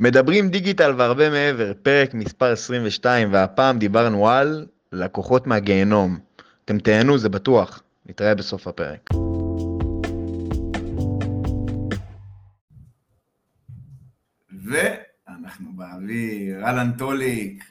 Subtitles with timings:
[0.00, 6.18] מדברים דיגיטל והרבה מעבר, פרק מספר 22, והפעם דיברנו על לקוחות מהגיהנום.
[6.64, 7.82] אתם תהנו, זה בטוח.
[8.06, 9.10] נתראה בסוף הפרק.
[14.64, 17.64] ואנחנו באוויר, אהלן טוליק.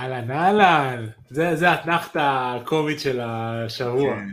[0.00, 4.16] אהלן אהלן, זה, זה האתנחתא הקומית של השבוע.
[4.16, 4.28] כן.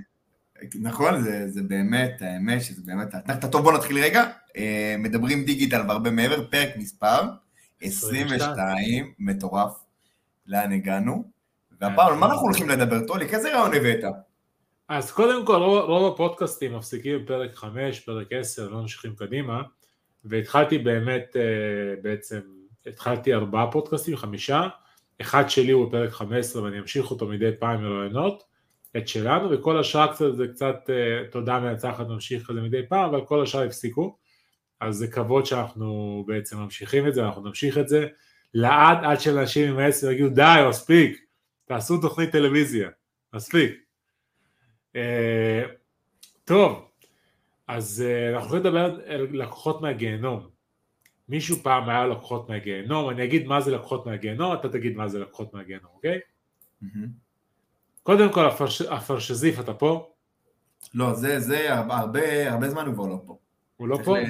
[0.82, 3.48] נכון, זה, זה באמת, האמת שזה באמת האתנחתא.
[3.48, 4.24] טוב, בוא נתחיל רגע.
[4.60, 7.22] אה, מדברים דיגיטל והרבה מעבר, פרק מספר
[7.82, 9.74] 22, מטורף.
[10.48, 11.24] לאן הגענו?
[11.82, 13.34] והפעם, על מה אנחנו הולכים לדבר, טוליק?
[13.34, 14.04] איזה רעיון הבאת?
[14.90, 19.62] אז קודם כל, רוב, הפודקאסטים מפסיקים בפרק 5, פרק 10, לא ממשיכים קדימה,
[20.26, 22.40] והתחלתי באמת, אה, בעצם,
[22.88, 24.68] התחלתי ארבעה פודקאסטים, חמישה,
[25.22, 28.44] אחד שלי הוא בפרק 15 ואני אמשיך אותו מדי פעם מרעיונות,
[28.98, 33.26] את שלנו, וכל השאר קצת זה קצת אה, תודה מהצלחת ממשיך כזה מדי פעם, אבל
[33.26, 34.18] כל השאר הפסיקו,
[34.80, 38.08] אז זה כבוד שאנחנו בעצם ממשיכים את זה, אנחנו נמשיך את זה
[38.54, 41.26] לעד עד שאנשים עם העשר יגידו די, מספיק,
[41.66, 42.90] תעשו תוכנית טלוויזיה,
[43.34, 43.72] מספיק.
[44.96, 45.64] אה,
[46.46, 46.90] טוב,
[47.68, 50.48] אז אה, אנחנו יכולים לדבר על לקוחות מהגיהנום.
[51.30, 55.20] מישהו פעם היה לקוחות מהגיהנום, אני אגיד מה זה לקוחות מהגיהנום, אתה תגיד מה זה
[55.20, 56.20] לקוחות מהגיהנום, אוקיי?
[58.04, 60.14] קודם כל, הפרש, הפרשזיף, אתה פה?
[60.94, 63.38] לא, זה, זה הרבה, הרבה זמן הוא כבר לא פה.
[63.80, 64.18] הוא לא פה?
[64.20, 64.26] ל...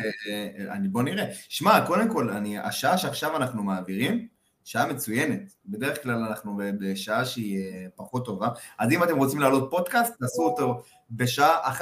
[0.69, 1.25] אני, בוא נראה.
[1.49, 4.27] שמע, קודם כל, אני, השעה שעכשיו אנחנו מעבירים,
[4.65, 5.53] שעה מצוינת.
[5.65, 8.47] בדרך כלל אנחנו בשעה שהיא אה, פחות טובה.
[8.79, 11.81] אז אם אתם רוצים לעלות פודקאסט, תעשו אותו בשעה 1.23.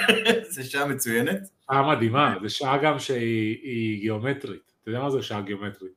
[0.54, 1.40] זה שעה מצוינת.
[1.70, 4.72] שעה מדהימה, זו שעה גם שהיא גיאומטרית.
[4.82, 5.92] אתה יודע מה זה שעה גיאומטרית?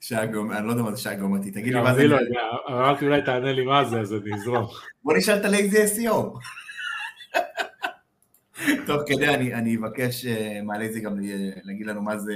[0.00, 2.00] שעה גיאומטרית, אני לא יודע מה זה שעה גיאומטרית, תגיד לי מה זה.
[2.00, 4.66] אני לא יודע, אמרתי אולי תענה לי מה זה, אז אני אזרום.
[5.04, 6.38] בוא נשאל את ה-Lazy SEO.
[8.86, 11.16] תוך כדי אני, אני אבקש אה, מה-Lazy גם
[11.64, 12.34] להגיד לנו מה זה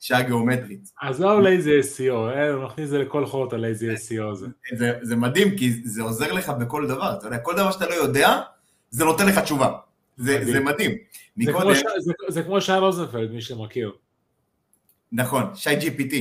[0.00, 0.92] שעה גיאומטרית.
[1.02, 4.46] אז לא Lazy SEO, אה, נכניס את זה לכל חורות ה-Lazy SEO הזה.
[4.76, 7.94] זה, זה מדהים, כי זה עוזר לך בכל דבר, אתה יודע, כל דבר שאתה לא
[7.94, 8.40] יודע,
[8.90, 9.72] זה נותן לך תשובה.
[10.16, 10.52] זה מדהים.
[10.52, 10.90] זה מדהים.
[10.90, 10.96] זה,
[11.36, 11.60] מקודם...
[11.60, 11.82] כמו ש...
[11.98, 13.92] זה, זה כמו שי רוזנפלד, מי שמכיר.
[15.12, 16.14] נכון, שי GPT.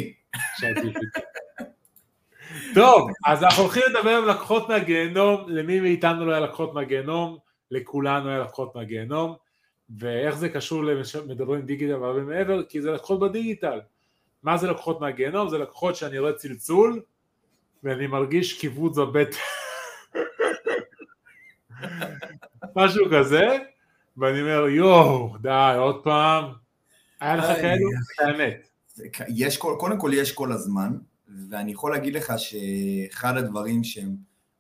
[0.60, 1.20] שי GPT.
[2.74, 7.38] טוב, אז אנחנו הולכים לדבר עם לקוחות מהגיהנום, למי מאיתנו לא היה לקוחות מהגיהנום,
[7.72, 9.36] לכולנו היה לקוחות מהגיהנום,
[9.98, 13.80] ואיך זה קשור למדברים דיגיטל והרבה מעבר, כי זה לקוחות בדיגיטל.
[14.44, 15.50] מה זה לקוחות מהגיהנום?
[15.50, 17.02] זה לקוחות שאני רואה צלצול,
[17.84, 19.38] ואני מרגיש קיבוץ בבטן.
[22.76, 23.58] משהו כזה,
[24.18, 26.46] ואני אומר יואו, די, עוד פעם,
[27.20, 27.90] היה לך כאלו?
[28.20, 28.68] האמת.
[29.28, 30.98] יש, קודם כל יש כל הזמן,
[31.50, 34.16] ואני יכול להגיד לך שאחד הדברים שהם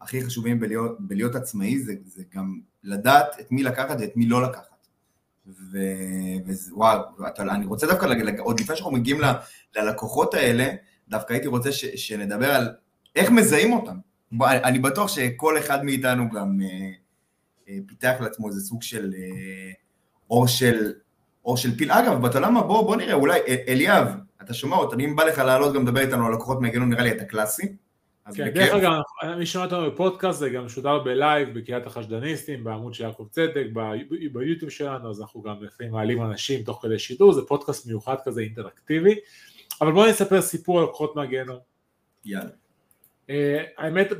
[0.06, 4.44] הכי חשובים בלהיות, בלהיות עצמאי זה, זה גם לדעת את מי לקחת ואת מי לא
[4.44, 4.88] לקחת.
[6.68, 7.00] ווואו,
[7.40, 8.06] אני רוצה דווקא,
[8.40, 9.26] עוד לפני שאנחנו מגיעים ל,
[9.76, 10.68] ללקוחות האלה,
[11.08, 12.70] דווקא הייתי רוצה ש, שנדבר על
[13.16, 13.98] איך מזהים אותם.
[14.42, 16.90] אני בטוח שכל אחד מאיתנו גם אה,
[17.70, 19.72] אה, פיתח לעצמו איזה סוג של אה,
[20.30, 20.94] עור של,
[21.46, 21.92] עור של פיל.
[21.92, 22.62] אגב, אתה יודע מה?
[22.62, 24.08] בוא, בוא נראה, אולי, אליאב,
[24.42, 27.12] אתה שומע אותנו, אם בא לך לעלות גם לדבר איתנו על לקוחות מהגיהנום, נראה לי
[27.12, 27.76] אתה קלאסי.
[28.34, 28.91] כן, דרך אגב,
[29.38, 33.66] מי שומע אותנו בפודקאסט, זה גם משודר בלייב בקריית החשדניסטים, בעמוד של יעקב צדק,
[34.34, 38.41] ביוטיוב שלנו, אז אנחנו גם לפעמים מעלים אנשים תוך כדי שידור, זה פודקאסט מיוחד כזה
[38.41, 39.16] אינטראקטיבי,
[39.81, 41.59] אבל בואו נספר סיפור על לקוחות מהגיהנום.
[42.25, 42.50] יאללה.
[43.78, 44.12] האמת,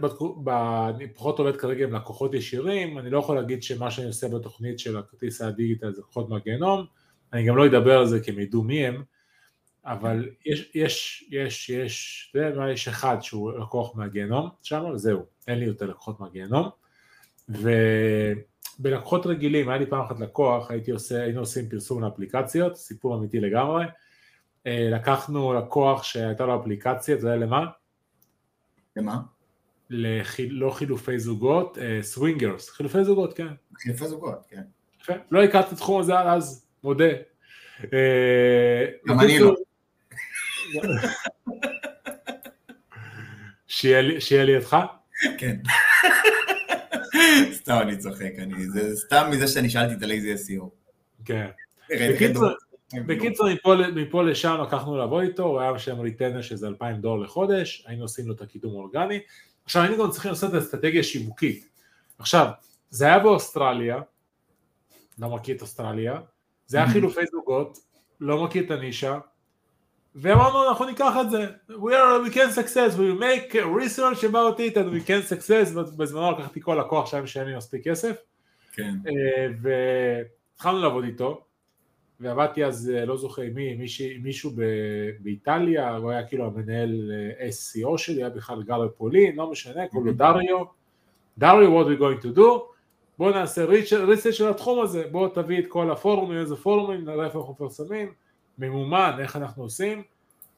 [0.96, 4.80] אני פחות עובד כרגע עם לקוחות ישירים, אני לא יכול להגיד שמה שאני עושה בתוכנית
[4.80, 6.86] של הכרטיס הדיגיטל זה לקוחות מהגיהנום,
[7.34, 9.04] אני גם לא אדבר על זה כי הם ידעו מי הם,
[9.86, 15.26] אבל יש, יש, יש, יש, אתה יודע מה, יש אחד שהוא לקוח מהגיהנום שם, זהו,
[15.48, 16.70] אין לי יותר לקוחות מהגיהנום,
[17.50, 23.40] ובלקוחות רגילים, היה לי פעם אחת לקוח, הייתי עושה, היינו עושים פרסום לאפליקציות, סיפור אמיתי
[23.40, 23.86] לגמרי,
[24.66, 27.66] לקחנו לקוח שהייתה לו אפליקציה, אתה יודע למה?
[28.96, 29.18] למה?
[29.90, 33.48] לחיל, לא חילופי זוגות, swingers, חילופי זוגות, כן.
[33.78, 34.62] חילופי זוגות, כן.
[35.32, 37.10] לא הכרתי את התחום הזה אז, מודה.
[39.08, 39.56] גם אני לא.
[43.68, 44.78] שיהיה לידך?
[45.38, 45.58] כן.
[47.54, 50.66] סתם אני צוחק, אני, זה סתם מזה שאני שאלתי את ה-Lazy SEO.
[51.26, 51.48] כן.
[52.94, 53.48] בקיצור,
[53.96, 58.28] מפה לשם לקחנו לעבוד איתו, הוא היה שם ריטנר שזה 2,000 דולר לחודש, היינו עושים
[58.28, 59.20] לו את הקידום האורגני.
[59.66, 61.70] עכשיו היינו גם צריכים לעשות את האסטרטגיה שיווקית.
[62.20, 62.48] עכשיו,
[62.90, 64.02] זה היה באוסטרליה,
[65.20, 66.20] לא מכיר את אוסטרליה,
[66.68, 67.78] זה היה חילופי זוגות,
[68.20, 69.20] לא מכיר את הנישה,
[70.16, 74.78] ואמרנו אנחנו ניקח את זה, we, are, we can success, we make research about it
[74.78, 78.16] and we can success, בזמנו לקחתי כל לקוח שהיה משלם לי מספיק כסף,
[78.74, 78.96] כן.
[79.62, 81.46] והתחלנו לעבוד איתו,
[82.20, 84.62] ועבדתי אז, אה, לא זוכר מי, מישהו, מישהו ב,
[85.20, 90.08] באיטליה, הוא היה כאילו המנהל אה, SEO שלי, היה בכלל גר בפולין, לא משנה, קוראים
[90.08, 90.64] לו דריו.
[91.38, 92.42] דריו, what we going to do?
[93.18, 93.66] בואו נעשה
[94.06, 98.14] research של התחום הזה, בואו תביא את כל הפורומים, איזה פורומים, נראה איפה אנחנו מפרסמים,
[98.58, 100.04] ממומן, איך אנחנו עושים.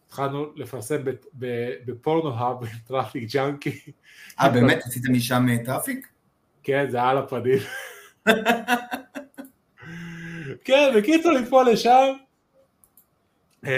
[0.07, 0.97] התחלנו לפרסם
[1.85, 3.79] בפורנו-האב עם TrafficJunky.
[4.39, 4.79] אה, באמת?
[4.85, 6.07] עשיתם משם אה, traffic?
[6.63, 7.59] כן, זה על הפנים.
[10.63, 12.13] כן, בקיצור, מפה לשם.
[13.65, 13.69] אה,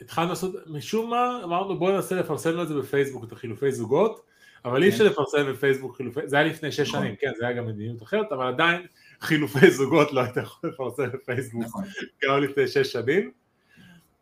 [0.00, 4.24] התחלנו לעשות, משום מה, אמרנו בואו ננסה לפרסם את זה בפייסבוק, את החילופי זוגות,
[4.64, 5.10] אבל אי אפשר כן.
[5.10, 7.00] לפרסם בפייסבוק חילופי, זה היה לפני שש נכון.
[7.00, 8.86] שנים, כן, זה היה גם מדיניות אחרת, אבל עדיין
[9.20, 11.84] חילופי זוגות לא היית יכול לפרסם בפייסבוק, נכון.
[12.24, 13.30] גם לפני שש שנים.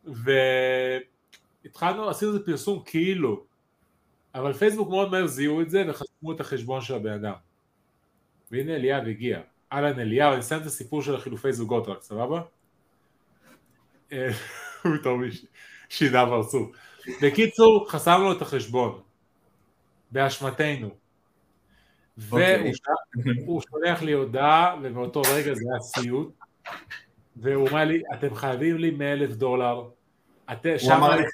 [0.05, 3.45] והתחלנו, עשינו איזה פרסום כאילו,
[4.35, 7.33] אבל פייסבוק מאוד מהר זיהו את זה וחסמו את החשבון של הבן אדם.
[8.51, 9.41] והנה אליאב הגיע.
[9.73, 12.41] אהלן אליהו, אני אסיים את הסיפור של החילופי זוגות רק, סבבה?
[14.11, 14.29] אה,
[14.83, 15.23] הוא פתאום
[15.89, 16.71] שינה פרצוף.
[17.21, 19.01] בקיצור, חסמנו את החשבון,
[20.11, 20.89] באשמתנו.
[22.31, 22.71] אוקיי.
[23.45, 26.33] והוא שולח לי הודעה, ובאותו רגע זה היה סיוט,
[27.35, 29.75] והוא אומר לי, אתם חייבים לי 100 אלף דולר.
[29.75, 31.29] הוא אמר לך?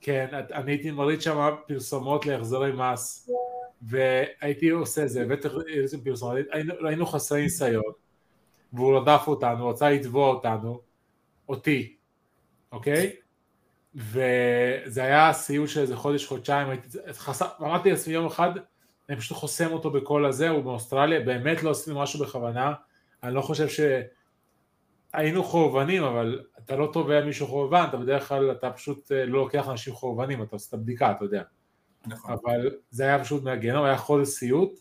[0.00, 3.30] כן, אני הייתי מריץ שם פרסומות להחזרי מס.
[3.82, 7.82] והייתי עושה זה, הבאתי איזה פרסומת, היינו, היינו חסרי ניסיון,
[8.72, 10.80] והוא רדף אותנו, רצה לתבוע אותנו,
[11.48, 11.96] אותי,
[12.72, 13.16] אוקיי?
[13.94, 16.68] וזה היה סיוט של איזה חודש, חודשיים,
[17.60, 18.50] אמרתי לעצמי יום אחד,
[19.08, 22.72] אני פשוט חוסם אותו בכל הזה, הוא באוסטרליה, באמת לא עשינו משהו בכוונה,
[23.22, 23.68] אני לא חושב
[25.14, 29.38] שהיינו חורבנים, אבל אתה לא תובע מישהו חורבן, אתה בדרך כלל, אתה פשוט אה, לא
[29.38, 31.42] לוקח אנשים חורבנים, אתה עושה את הבדיקה, אתה יודע.
[32.06, 32.32] נכון.
[32.32, 34.80] אבל זה היה פשוט מהגיהנום, היה חודש סיוט,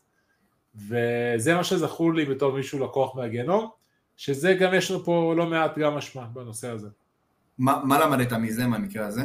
[0.76, 3.70] וזה מה שזכור לי בתור מישהו לקוח מהגיהנום,
[4.18, 6.88] שזה גם יש לנו פה לא מעט גם אשמה בנושא הזה.
[7.58, 9.22] מה, מה למדת מזה, מהמקרה הזה?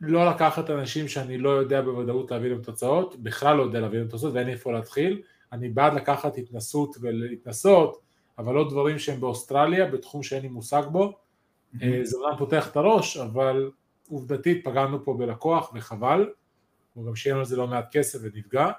[0.00, 4.08] לא לקחת אנשים שאני לא יודע בוודאות להביא להם תוצאות, בכלל לא יודע להביא להם
[4.08, 5.22] תוצאות ואין איפה להתחיל,
[5.52, 8.07] אני בעד לקחת התנסות ולהתנסות,
[8.38, 11.84] אבל לא דברים שהם באוסטרליה, בתחום שאין לי מושג בו, mm-hmm.
[12.02, 13.70] זה אומנם פותח את הראש, אבל
[14.08, 16.30] עובדתית פגענו פה בלקוח וחבל,
[16.94, 18.70] הוא גם שילם על זה לא מעט כסף ונפגע.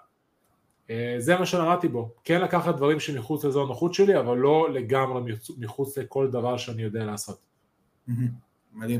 [0.90, 5.34] אה, זה מה שלמדתי בו, כן לקחת דברים שמחוץ לאזור הנוחות שלי, אבל לא לגמרי
[5.58, 7.40] מחוץ לכל דבר שאני יודע לעשות.
[8.74, 9.00] מדהים.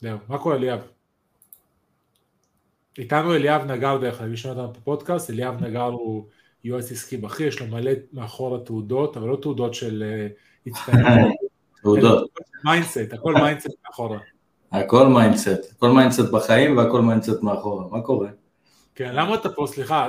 [0.00, 0.80] זהו, מה קורה אליאב?
[2.98, 6.26] איתנו אליאב נגר דרך אגב, מי שומע אותנו בפודקאסט, אליאב נגר הוא
[6.64, 10.26] יועץ עסקי בכיר, יש לו מלא מאחור התעודות, אבל לא תעודות של אה,
[10.66, 11.32] הצטיינות.
[11.82, 12.30] תעודות.
[12.64, 14.18] mindset, הכל mindset מאחורה.
[14.72, 18.28] הכל mindset, הכל mindset בחיים והכל mindset מאחורה, מה קורה?
[18.94, 20.08] כן, למה אתה פה, סליחה,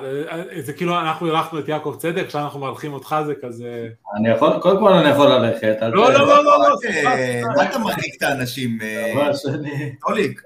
[0.59, 3.87] זה כאילו אנחנו אירחנו את יעקב צדק, עכשיו אנחנו מארחים אותך, זה כזה...
[4.15, 5.77] אני יכול, קודם כל אני יכול ללכת.
[5.81, 7.09] לא, לא, לא, לא, לא, סליחה.
[7.55, 8.79] מה אתה מרחיק את האנשים?
[9.15, 9.95] ממש, אני...
[10.07, 10.41] טוליק.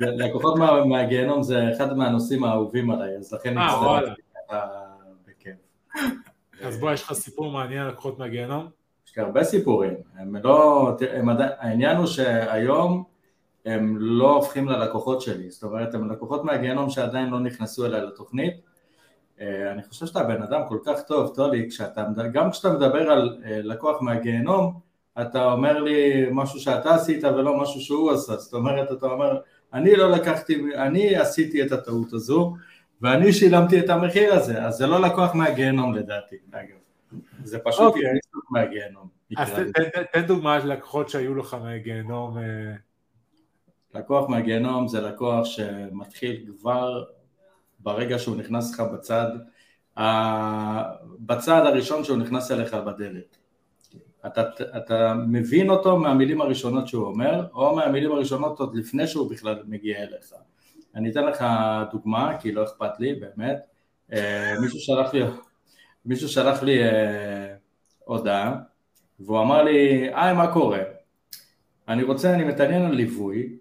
[0.00, 0.54] לקוחות
[0.86, 4.93] מהגיהנום זה אחד מהנושאים האהובים עליי, אז לכן אני מצטער בכיף.
[6.62, 8.68] אז בוא, יש לך סיפור מעניין על לקוחות מהגיהנום?
[9.06, 13.04] יש לי הרבה סיפורים, הם לא, הם עדיין, העניין הוא שהיום
[13.64, 18.54] הם לא הופכים ללקוחות שלי, זאת אומרת הם לקוחות מהגיהנום שעדיין לא נכנסו אליי לתוכנית,
[19.40, 23.38] אה, אני חושב שאתה בן אדם כל כך טוב, טולי, כשאתה, גם כשאתה מדבר על
[23.44, 24.80] אה, לקוח מהגיהנום,
[25.20, 29.38] אתה אומר לי משהו שאתה עשית ולא משהו שהוא עשה, זאת אומרת, אתה אומר,
[29.72, 32.54] אני לא לקחתי, אני עשיתי את הטעות הזו,
[33.04, 36.76] ואני שילמתי את המחיר הזה, אז זה לא לקוח מהגיהנום לדעתי, אגב.
[37.44, 37.96] זה פשוט okay.
[37.96, 38.18] אוקיי.
[38.50, 39.08] מהגיהנום.
[39.36, 39.52] אז
[40.12, 42.38] תן דוגמה של לקוחות שהיו לך מהגיהנום.
[42.38, 42.74] אה.
[43.94, 47.04] לקוח מהגיהנום זה לקוח שמתחיל כבר
[47.78, 49.28] ברגע שהוא נכנס לך בצד,
[51.18, 53.36] בצד הראשון שהוא נכנס אליך בדלת.
[54.26, 54.42] אתה,
[54.76, 60.02] אתה מבין אותו מהמילים הראשונות שהוא אומר, או מהמילים הראשונות עוד לפני שהוא בכלל מגיע
[60.02, 60.32] אליך.
[60.96, 61.44] אני אתן לך
[61.92, 63.56] דוגמה, כי לא אכפת לי, באמת.
[64.12, 65.22] אה, מישהו שלח לי,
[66.04, 67.54] מישהו שלח לי אה,
[68.04, 68.56] הודעה,
[69.20, 70.78] והוא אמר לי, היי, מה קורה?
[71.88, 73.56] אני רוצה, אני מתעניין על ליווי,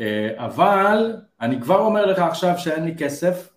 [0.00, 3.48] אה, אבל אני כבר אומר לך עכשיו שאין לי כסף,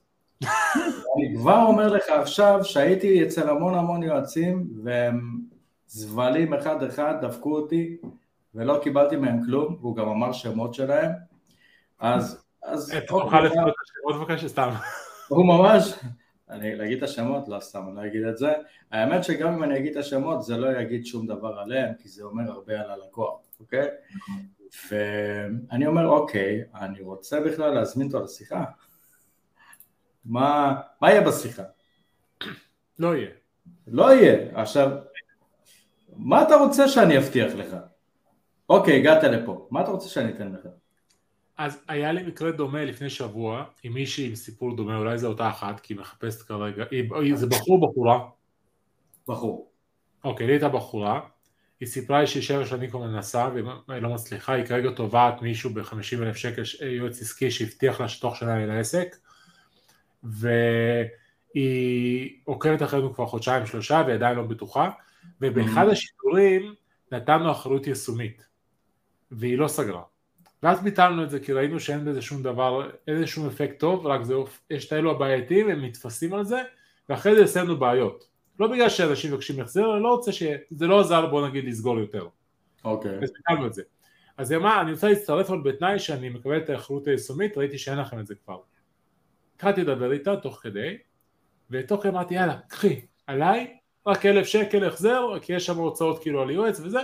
[1.15, 5.39] אני כבר אומר לך עכשיו שהייתי אצל המון המון יועצים, והם
[5.87, 7.97] זבלים אחד אחד, דפקו אותי,
[8.55, 11.11] ולא קיבלתי מהם כלום, והוא גם אמר שמות שלהם,
[11.99, 12.40] אז...
[12.63, 12.89] אז...
[12.89, 14.69] אתה תוכל לפנות את השמות בבקשה, סתם.
[15.27, 15.93] הוא ממש...
[16.51, 17.47] אני להגיד את השמות?
[17.47, 18.51] לא סתם, אני לא אגיד את זה.
[18.91, 22.23] האמת שגם אם אני אגיד את השמות זה לא יגיד שום דבר עליהם, כי זה
[22.23, 23.87] אומר הרבה על הלקוח, אוקיי?
[24.89, 28.63] ואני אומר, אוקיי, אני רוצה בכלל להזמין אותו לשיחה.
[30.25, 31.63] מה, מה יהיה בשיחה?
[32.99, 33.29] לא יהיה.
[33.87, 34.61] לא יהיה.
[34.61, 34.91] עכשיו,
[36.15, 37.75] מה אתה רוצה שאני אבטיח לך?
[38.69, 40.67] אוקיי, הגעת לפה, מה אתה רוצה שאני אתן לך?
[41.63, 45.49] אז היה לי מקרה דומה לפני שבוע עם מישהי עם סיפור דומה, אולי זו אותה
[45.49, 48.19] אחת, כי היא מחפשת כרגע, היא- זה בחור או בחורה?
[49.27, 49.71] בחור.
[50.23, 51.19] אוקיי, לי הייתה בחורה,
[51.79, 53.49] היא סיפרה לי שהיא שבע שנים כבר מנסה
[53.87, 58.35] והיא לא מצליחה, היא כרגע תובעת מישהו ב-50 אלף שקל, יועץ עסקי שהבטיח לה שתוך
[58.35, 59.15] שנה יהיה לה עסק,
[60.23, 64.89] והיא עוקבת אחרינו כבר חודשיים שלושה והיא עדיין לא בטוחה,
[65.41, 65.91] ובאחד Mhm.
[65.91, 66.73] השידורים
[67.11, 68.45] נתנו אחריות יישומית,
[69.31, 70.01] והיא לא סגרה.
[70.63, 74.23] ואז ביטלנו את זה כי ראינו שאין בזה שום דבר, אין שום אפקט טוב, רק
[74.23, 74.33] זה,
[74.69, 76.61] יש את האלו הבעייתיים, הם נתפסים על זה,
[77.09, 78.27] ואחרי זה יעשה לנו בעיות.
[78.59, 80.43] לא בגלל שאנשים מבקשים החזר, אני לא רוצה ש...
[80.71, 82.27] זה לא עזר בוא נגיד לסגור יותר.
[82.85, 83.19] אוקיי.
[83.23, 83.83] אז ביטלנו את זה.
[84.37, 87.97] אז היא אמרה, אני רוצה להצטרף אבל בתנאי שאני מקבל את האחריות היישומית, ראיתי שאין
[87.97, 88.59] לכם את זה כבר.
[89.55, 90.97] התחלתי לדבר איתה תוך כדי,
[91.69, 93.77] ותוך כדי אמרתי יאללה, קחי, עליי,
[94.07, 96.99] רק אלף שקל החזר, כי יש שם הוצאות כאילו על יועץ וזה,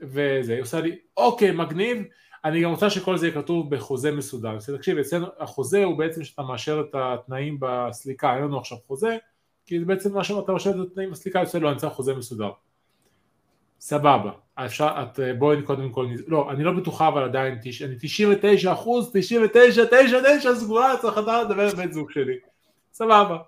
[0.00, 2.02] וזה, היא עושה לי, אוקיי, מגניב,
[2.44, 4.56] אני גם רוצה שכל זה יהיה כתוב בחוזה מסודר.
[4.56, 9.16] אז תקשיב, אצלנו החוזה הוא בעצם שאתה מאשר את התנאים בסליקה, אין לנו עכשיו חוזה,
[9.66, 12.50] כי זה בעצם מה שאתה מאשר את התנאים בסליקה, אצלנו אני צריך חוזה מסודר.
[13.80, 18.72] סבבה, אפשר, את, בואי קודם כל, לא, אני לא בטוחה אבל עדיין, תש- אני 99
[18.72, 22.36] אחוז, 99, 9, 9 סגורה, צריך לדעת לדבר עם בן זוג שלי,
[22.92, 23.38] סבבה.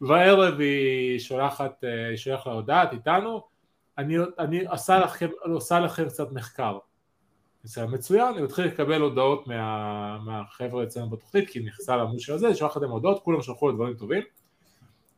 [0.00, 3.42] בערב היא שולחת, אה, היא שולחת לה הודעה, את איתנו,
[3.98, 6.78] אני, אני עושה, לכם, עושה לכם קצת מחקר.
[7.64, 12.80] בסדר, מצוין, אני מתחיל לקבל הודעות מה, מהחבר'ה אצלנו בתוכנית, כי נכנסה לעמוד הזה, שולחת
[12.80, 14.22] להם הודעות, כולם שלחו לי דברים טובים,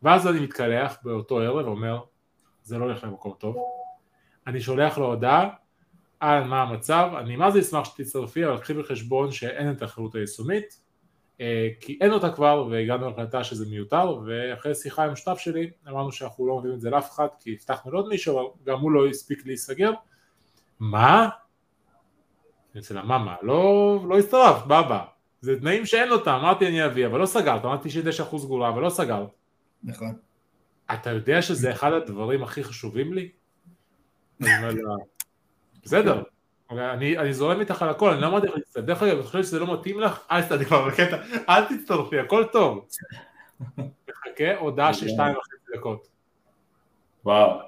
[0.03, 2.01] ואז אני מתקלח באותו ערב ואומר,
[2.63, 3.57] זה לא הולך למקום טוב,
[4.47, 5.49] אני שולח לו הודעה
[6.21, 10.81] על מה המצב, אני מה זה אשמח שתצטרפי, אבל קחי בחשבון שאין את האחריות היישומית,
[11.41, 16.13] אה, כי אין אותה כבר והגענו להחלטה שזה מיותר, ואחרי שיחה עם השותף שלי אמרנו
[16.13, 19.07] שאנחנו לא מביאים את זה לאף אחד כי הבטחנו לעוד מישהו, אבל גם הוא לא
[19.07, 19.93] הספיק להיסגר.
[20.81, 21.29] מה?
[22.79, 23.37] אצל מה מה?
[23.43, 25.05] לא, לא הצטרפת, בבא.
[25.41, 27.89] זה תנאים שאין אותם, אמרתי אני אביא, אבל לא סגרת, אמרתי
[28.33, 29.29] 99% סגורה, אבל לא סגרת.
[29.85, 30.17] נכון.
[30.95, 33.29] אתה יודע שזה אחד הדברים הכי חשובים לי?
[35.85, 36.23] בסדר,
[36.71, 39.27] אבל אני, אני זורם איתך על הכל, אני לא אמרתי לך להצטרף, דרך אגב, אני
[39.27, 41.17] חושב שזה לא מתאים לך, אל תצטרפי כבר בקטע,
[41.49, 42.89] אל תצטרפי, הכל טוב.
[43.79, 46.09] מחכה, הודעה של שתיים וחצי דקות.
[47.25, 47.61] וואו.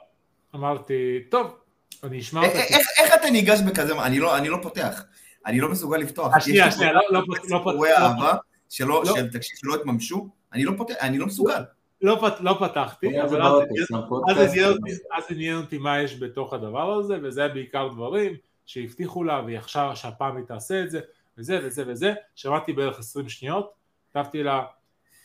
[0.54, 1.58] אמרתי, טוב,
[2.04, 2.58] אני אשמע א- אותה.
[2.58, 5.04] א- איך איך אתה ניגש בכזה, אני לא אני לא פותח,
[5.46, 6.34] אני לא מסוגל לפתוח.
[6.34, 8.34] אה, שנייה, שנייה, לא- לא- לא- סיפורי לא- אהבה
[8.68, 9.14] שלא, לא.
[9.16, 11.62] של תקשיב, שלא התממשו, אני לא פותח, אני לא מסוגל.
[12.02, 16.92] לא, פת, לא פתחתי, אבל אז עניין אותי- אז עניין אותי מה יש בתוך הדבר
[16.92, 18.36] הזה, וזה היה בעיקר דברים
[18.66, 21.00] שהבטיחו לה, והיא עכשיו שהפעם היא תעשה את זה,
[21.38, 23.72] וזה וזה וזה, שמעתי בערך 20 שניות,
[24.10, 24.62] כתבתי לה,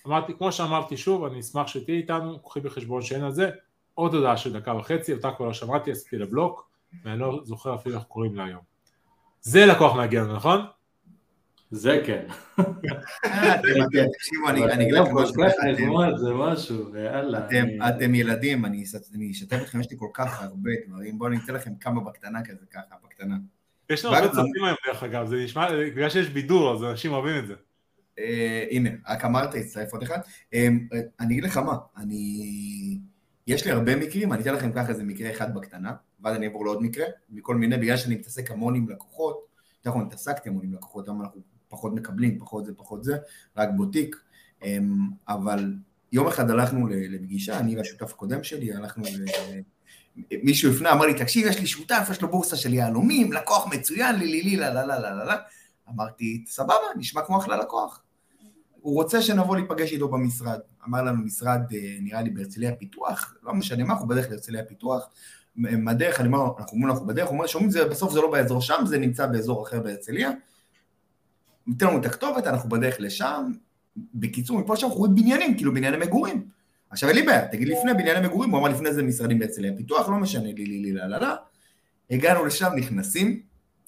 [0.07, 3.49] אמרתי, כמו שאמרתי שוב, אני אשמח שתהיי איתנו, קחי בחשבון שאין על זה,
[3.93, 6.69] עוד הודעה של דקה וחצי, אותה כבר לא שמעתי, עשיתי לה בלוק,
[7.05, 8.61] ואני לא זוכר אפילו איך קוראים לה היום.
[9.41, 10.61] זה לקוח לנו, נכון?
[11.71, 12.25] זה כן.
[12.59, 15.05] אה, אתם- תקשיבו, אני אגיד אבל
[15.45, 15.93] לכם גם
[16.37, 16.91] משהו,
[17.87, 18.83] אתם- ילדים, אני
[19.31, 22.65] אשתף אתכם, יש לי כל כך הרבה דברים, בואו אני אתן לכם כמה בקטנה כזה,
[22.71, 23.35] ככה, בקטנה.
[23.89, 27.37] יש לנו הרבה צופים היום דרך אגב, זה נשמע, בגלל שיש בידור אז אנשים אוהבים
[27.43, 27.53] את זה.
[28.19, 30.19] אה, הנה, רק אמרת, הצטרף עוד אחד.
[30.53, 30.67] אה,
[31.19, 32.99] אני אגיד לך מה, אני...
[33.47, 36.65] יש לי הרבה מקרים, אני אתן לכם ככה איזה מקרה אחד בקטנה, ואז אני אעבור
[36.65, 39.45] לעוד מקרה, מכל מיני, בגלל שאני מתעסק המון עם לקוחות,
[39.85, 43.17] נכון, התעסקתי המון עם לקוחות, למה אנחנו פחות מקבלים, פחות זה, פחות זה,
[43.57, 44.15] רק בוטיק,
[44.63, 44.77] אה,
[45.27, 45.73] אבל
[46.11, 49.25] יום אחד הלכנו לפגישה, אני והשותף הקודם שלי, הלכנו ל...
[50.43, 54.15] מישהו הפנה, אמר לי, תקשיב, יש לי שותף, יש לו בורסה של יהלומים, לקוח מצוין,
[54.15, 55.35] לי, לי, לי, לה, לה, לה, לה, לה.
[55.89, 58.03] אמרתי, סבבה, נשמע כמו אחלה לקוח.
[58.81, 60.59] הוא רוצה שנבוא להיפגש איתו במשרד.
[60.87, 65.09] אמר לנו משרד, אה, נראה לי בהרצליה פיתוח, לא משנה מה, אנחנו בדרך להרצליה פיתוח.
[65.55, 68.61] מ- בדרך, אני אומר, אנחנו אומרים אנחנו בדרך, הוא אומר, שומעים, בסוף זה לא באזור
[68.61, 70.31] שם, זה נמצא באזור אחר בהרצליה.
[71.67, 73.51] ניתן לנו את הכתובת, אנחנו בדרך לשם.
[74.15, 76.47] בקיצור, מפה שם אנחנו רואים בניינים, כאילו בנייני מגורים.
[76.89, 80.09] עכשיו אין לי בעיה, תגיד לפני בנייני מגורים, הוא אמר לפני זה משרדים בהרצליה פיתוח,
[80.09, 81.35] לא משנה, לי, לי, לי, לה, לה, לה.
[82.11, 83.41] הגענו לשם, נכנסים,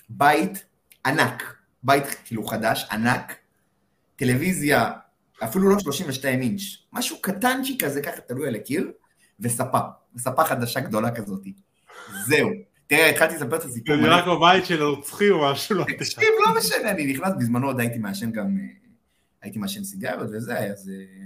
[0.10, 0.66] בית
[1.06, 3.36] ענק, בית כאילו חדש, ענק,
[4.16, 4.92] טלוויזיה,
[5.44, 6.62] אפילו לא 32 אינץ',
[6.94, 8.92] משהו קטנצ'י כזה, ככה תלוי על הקיר,
[9.40, 9.80] וספה,
[10.16, 11.42] וספה חדשה גדולה כזאת.
[12.28, 12.50] זהו.
[12.88, 13.96] תראה, התחלתי לספר את הסיפור.
[13.96, 15.86] זה נראה כמו בית של רוצחי או משהו, לא.
[16.00, 18.66] תקשיב, לא משנה, אני נכנס, בזמנו עוד הייתי מעשן גם, אה,
[19.42, 21.26] הייתי מעשן סיגריות וזה, אז אה,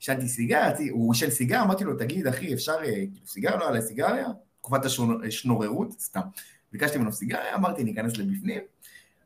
[0.00, 3.82] עישנתי סיגריה, הוא עישן סיגריה, אמרתי לו, תגיד, אחי, אפשר, אה, כאילו, סיגריה לא עלי
[3.82, 4.26] סיגריה?
[4.60, 4.80] תקופת
[5.26, 6.20] השנוררות, סתם.
[6.72, 8.60] ביקשתי ממנו סיגריה, אמרתי, ניכנס לבפנים,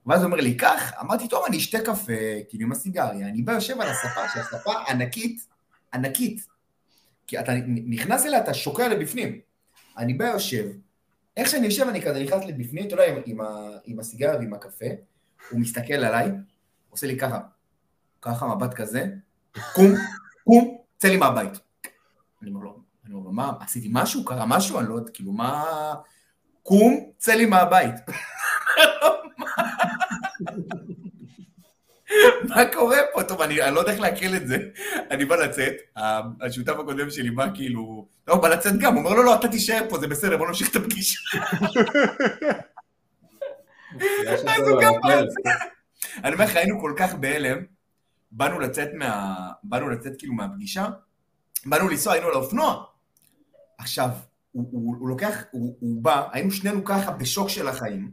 [0.09, 2.13] ואז הוא אומר לי, קח, אמרתי, טוב, אני אשתה קפה,
[2.49, 5.47] כאילו, עם הסיגריה, אני בא, יושב על הספה, שהספה ענקית,
[5.95, 6.47] ענקית,
[7.27, 9.41] כי אתה נכנס אליה, אתה שוקע לבפנים.
[9.99, 10.65] אני בא, יושב,
[11.37, 13.39] איך שאני יושב, אני כזה נכנס לבפנים, אתה יודע, עם, עם,
[13.85, 14.87] עם הסיגריה ועם הקפה,
[15.51, 16.31] הוא מסתכל עליי,
[16.91, 17.41] עושה לי ככה,
[18.23, 19.07] ככה, מבט כזה,
[19.75, 19.95] קום,
[20.45, 21.53] קום, צא לי מהבית.
[22.43, 24.25] אני אומר לו, אני אומר לו, מה, עשיתי משהו?
[24.25, 24.81] קרה משהו?
[24.81, 25.95] אני לא יודע, כאילו, מה...
[26.63, 27.95] קום, צא לי מהבית.
[32.49, 33.23] מה קורה פה?
[33.23, 34.59] טוב, אני, אני לא יודע איך להקריא את זה.
[35.11, 35.75] אני בא לצאת,
[36.41, 38.09] השותף הקודם שלי בא כאילו...
[38.29, 40.47] לא, הוא בא לצאת גם, הוא אומר לו, לא, אתה תישאר פה, זה בסדר, בוא
[40.47, 41.21] נמשיך את הפגישה.
[44.25, 45.37] יש אז הוא גם בא לצאת.
[46.25, 47.59] אני אומר לך, היינו כל כך בהלם,
[48.33, 49.37] באנו לצאת מה...
[49.63, 50.87] באנו לצאת כאילו מהפגישה,
[51.67, 52.85] באנו לנסוע, היינו על האופנוע.
[53.79, 54.09] עכשיו,
[54.53, 58.11] הוא, הוא, הוא לוקח, הוא, הוא בא, היינו שנינו ככה בשוק של החיים,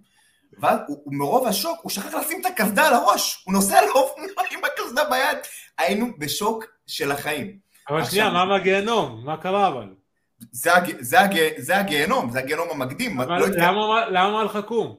[0.59, 3.85] ואז הוא, הוא מרוב השוק, הוא שכח לשים את הקסדה על הראש, הוא נוסע על
[3.87, 5.37] האופנוע עם הקסדה ביד.
[5.77, 7.57] היינו בשוק של החיים.
[7.89, 9.21] אבל עכשיו- שנייה, מה מהגיהנום?
[9.25, 9.93] מה קרה אבל?
[10.51, 13.21] זה, הג, זה, הג, זה הגיהנום, זה הגיהנום המקדים.
[13.21, 14.95] אבל לא למה- למה לך קום?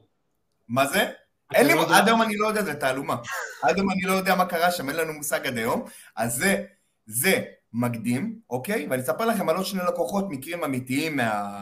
[0.67, 1.11] מה זה?
[1.53, 1.95] אין לי, לא?
[1.97, 3.15] עד היום אני לא יודע, זה תעלומה.
[3.63, 5.85] עד היום אני לא יודע מה קרה שם, אין לנו מושג עד היום.
[6.15, 6.63] אז זה,
[7.05, 7.41] זה
[7.73, 8.87] מקדים, אוקיי?
[8.89, 11.57] ואני אספר לכם על עוד שני לקוחות, מקרים אמיתיים מה,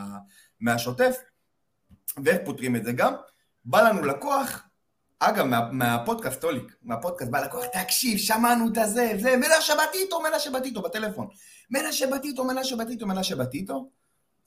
[0.60, 1.16] מהשוטף,
[2.24, 3.14] ואיך פותרים את זה גם.
[3.66, 4.64] בא לנו לקוח,
[5.20, 10.52] אגב, מה, מהפודקאסט, טוליק, מהפודקאסט בא לקוח, תקשיב, שמענו את הזה, זה, מנשה בטיטו, מנשה
[10.52, 11.28] בטיטו, בטלפון.
[11.70, 13.90] מנשה בטיטו, מנשה בטיטו, מנשה בטיטו.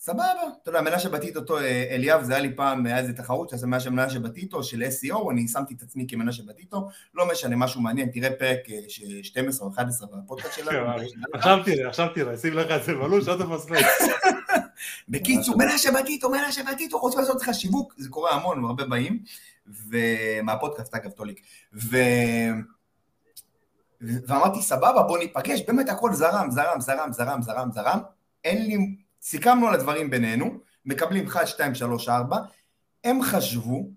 [0.00, 0.24] סבבה,
[0.62, 3.90] אתה יודע, מנשה בטיטו, אה, אליאב, זה היה לי פעם, היה איזה תחרות שעשה מנשה
[3.90, 8.30] מנשה בטיטו של SEO, אני שמתי את עצמי כמנשה בטיטו, לא משנה, משהו מעניין, תראה
[8.30, 10.90] פרק אה, ש- 12 או 11 בפודקאסט שלנו.
[11.34, 14.08] עכשיו תראה, עכשיו תראה, שים לך את זה בלוש, אל תפספס.
[15.08, 19.22] בקיצור, מנשה בטיטו, מנשה בטיטו, רוצים לעשות לך שיווק, זה קורה המון, הרבה באים,
[19.88, 21.40] ומהפודקאסט, אגב, טוליק.
[24.00, 27.98] ואמרתי, סבבה, בוא ניפגש, באמת הכל זרם, זרם, זרם, זרם, זרם, זרם.
[28.44, 28.76] אין לי,
[29.22, 32.36] סיכמנו על הדברים בינינו, מקבלים 1, 2, 3, 4,
[33.04, 33.90] הם חשבו,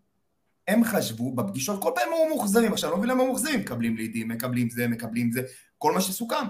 [0.67, 3.97] הם חשבו בפגישות, כל פעם הם היו מאוכזבים, עכשיו לא מבין למה הם מאוכזבים, מקבלים
[3.97, 5.41] לידים, מקבלים זה, מקבלים זה,
[5.77, 6.45] כל מה שסוכם.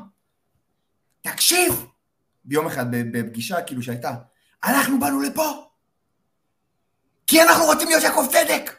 [1.21, 1.85] תקשיב!
[2.45, 4.13] ביום אחד בפגישה כאילו שהייתה,
[4.63, 5.71] אנחנו באנו לפה
[7.27, 8.75] כי אנחנו רוצים להיות יעקב צדק.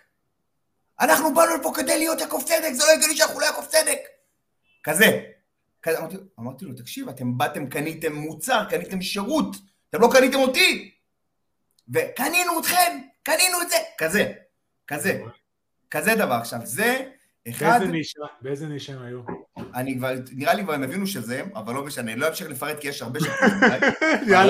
[1.00, 3.98] אנחנו באנו לפה כדי להיות יעקב צדק, זה לא הגיוני שאנחנו לא יעקב צדק.
[4.83, 5.20] כזה.
[5.83, 9.57] כזה אמרתי, אמרתי לו, תקשיב, אתם באתם, קניתם מוצר, קניתם שירות,
[9.94, 10.90] אתם לא קניתם אותי.
[11.94, 13.76] וקנינו אתכם, קנינו את זה.
[13.98, 14.33] כזה,
[14.87, 15.20] כזה,
[15.90, 16.35] כזה דבר.
[16.35, 17.05] עכשיו, זה
[17.48, 17.78] אחד...
[17.78, 18.18] באיזה נישה?
[18.42, 19.20] באיזה נישה הם היו?
[19.74, 22.48] אני כבר, נראה לי כבר הם הבינו שזה הם, אבל לא משנה, אני לא אמשיך
[22.50, 23.22] לפרט כי יש הרבה ש...
[24.26, 24.44] נראה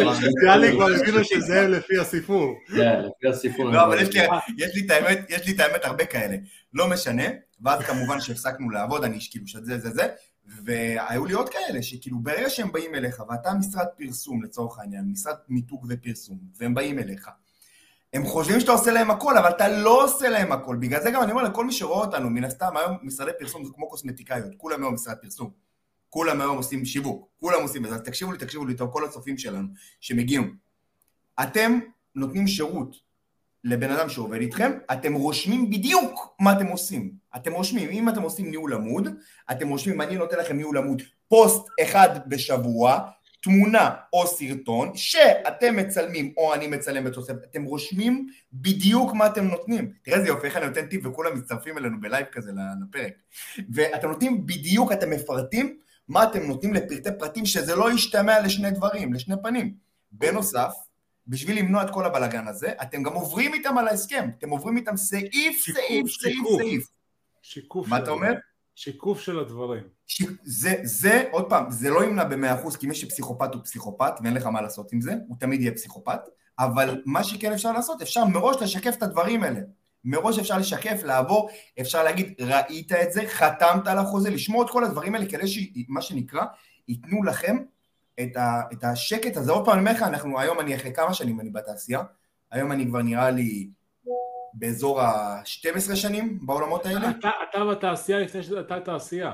[0.57, 2.55] לי- כבר הבינו שזה הם לפי הסיפור.
[2.76, 3.70] כן, לפי הסיפור.
[3.70, 4.20] לא, אבל יש לי,
[4.59, 6.37] יש לי את האמת, יש לי את האמת הרבה כאלה.
[6.74, 7.24] לא משנה,
[7.64, 10.09] ואז כמובן שהפסקנו לעבוד, אני כאילו שזה זה זה,
[10.46, 15.35] והיו לי עוד כאלה, שכאילו ברגע שהם באים אליך, ואתה משרד פרסום לצורך העניין, משרד
[15.48, 17.28] מיתוג ופרסום, והם באים אליך,
[18.12, 20.76] הם חושבים שאתה עושה להם הכל, אבל אתה לא עושה להם הכל.
[20.76, 23.70] בגלל זה גם אני אומר לכל מי שרואה אותנו, מן הסתם היום משרדי פרסום זה
[23.74, 25.50] כמו קוסמטיקאיות, כולם היום משרד פרסום.
[26.11, 29.05] כולם היום עושים שיווק, כולם עושים את זה, אז תקשיבו לי, תקשיבו לי טוב, כל
[29.05, 29.68] הצופים שלנו
[30.00, 30.57] שמגיעים.
[31.42, 31.78] אתם
[32.14, 32.96] נותנים שירות
[33.64, 37.12] לבן אדם שעובד איתכם, אתם רושמים בדיוק מה אתם עושים.
[37.37, 39.09] אתם רושמים, אם אתם עושים ניהול עמוד,
[39.51, 42.98] אתם רושמים, אני נותן לכם ניהול עמוד, פוסט אחד בשבוע,
[43.42, 49.92] תמונה או סרטון, שאתם מצלמים או אני מצלם בתוספת, אתם רושמים בדיוק מה אתם נותנים.
[50.03, 53.12] תראה איזה יופי, איך אני נותן טיפ וכולם מצטרפים אלינו בלייב כזה לפרק.
[53.75, 55.77] ואתם נותנים בדיוק, אתם מפרטים
[56.09, 59.75] מה אתם נותנים לפרטי פרטים, שזה לא ישתמע לשני דברים, לשני פנים.
[60.12, 60.72] בנוסף,
[61.26, 64.96] בשביל למנוע את כל הבלגן הזה, אתם גם עוברים איתם על ההסכם, אתם עוברים איתם
[64.96, 66.61] סעיף, שיקוף, סעיף, סעיף, שיקוף.
[66.61, 66.88] סעיף.
[67.42, 68.11] שיקוף מה אתה.
[68.11, 68.32] אומר?
[68.74, 69.82] שיקוף של הדברים.
[70.06, 74.12] ש- זה, זה, עוד פעם, זה לא ימנע במאה אחוז, כי מי שפסיכופת הוא פסיכופת,
[74.22, 76.20] ואין לך מה לעשות עם זה, הוא תמיד יהיה פסיכופת,
[76.58, 79.61] אבל מה שכן אפשר לעשות, אפשר מראש לשקף את הדברים האלה.
[80.04, 84.85] מראש אפשר לשקף, לעבור, אפשר להגיד, ראית את זה, חתמת על החוזה, לשמור את כל
[84.85, 86.44] הדברים האלה, כדי שמה שנקרא,
[86.88, 87.56] ייתנו לכם
[88.20, 89.53] את, ה, את השקט הזה.
[89.53, 92.03] עוד פעם, אני אומר לך, אנחנו, היום אני אחרי כמה שנים אני בתעשייה,
[92.51, 93.68] היום אני כבר נראה לי
[94.55, 97.11] באזור ה-12 שנים בעולמות האלה.
[97.11, 99.33] אתה אתה בתעשייה לפני שאתה תעשייה.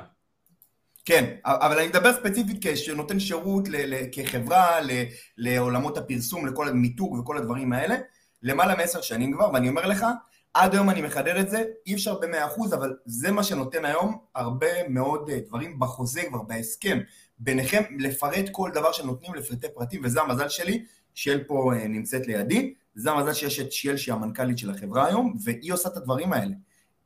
[1.05, 5.05] כן, אבל אני מדבר ספציפית כשנותן שירות ל- ל- כחברה ל-
[5.37, 7.97] לעולמות הפרסום, לכל המיתוג וכל הדברים האלה,
[8.43, 10.07] למעלה מעשר שנים כבר, ואני אומר לך,
[10.55, 14.19] עד היום אני מחדד את זה, אי אפשר במאה אחוז, אבל זה מה שנותן היום
[14.35, 16.99] הרבה מאוד אה, דברים בחוזה כבר, בהסכם,
[17.39, 20.85] ביניכם לפרט כל דבר שנותנים לפרטי פרטים, וזה המזל שלי,
[21.15, 25.37] שיל פה אה, נמצאת לידי, זה המזל שיש את שיל שהיא המנכ"לית של החברה היום,
[25.45, 26.55] והיא עושה את הדברים האלה.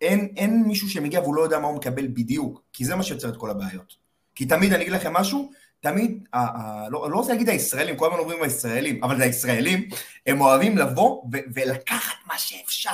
[0.00, 3.28] אין, אין מישהו שמגיע והוא לא יודע מה הוא מקבל בדיוק, כי זה מה שיוצר
[3.28, 3.96] את כל הבעיות.
[4.34, 5.50] כי תמיד, אני אגיד לכם משהו,
[5.80, 9.88] תמיד, ה, ה, לא, לא רוצה להגיד הישראלים, כל הזמן אומרים הישראלים, אבל זה הישראלים,
[10.26, 12.90] הם אוהבים לבוא ו, ולקחת מה שאפשר.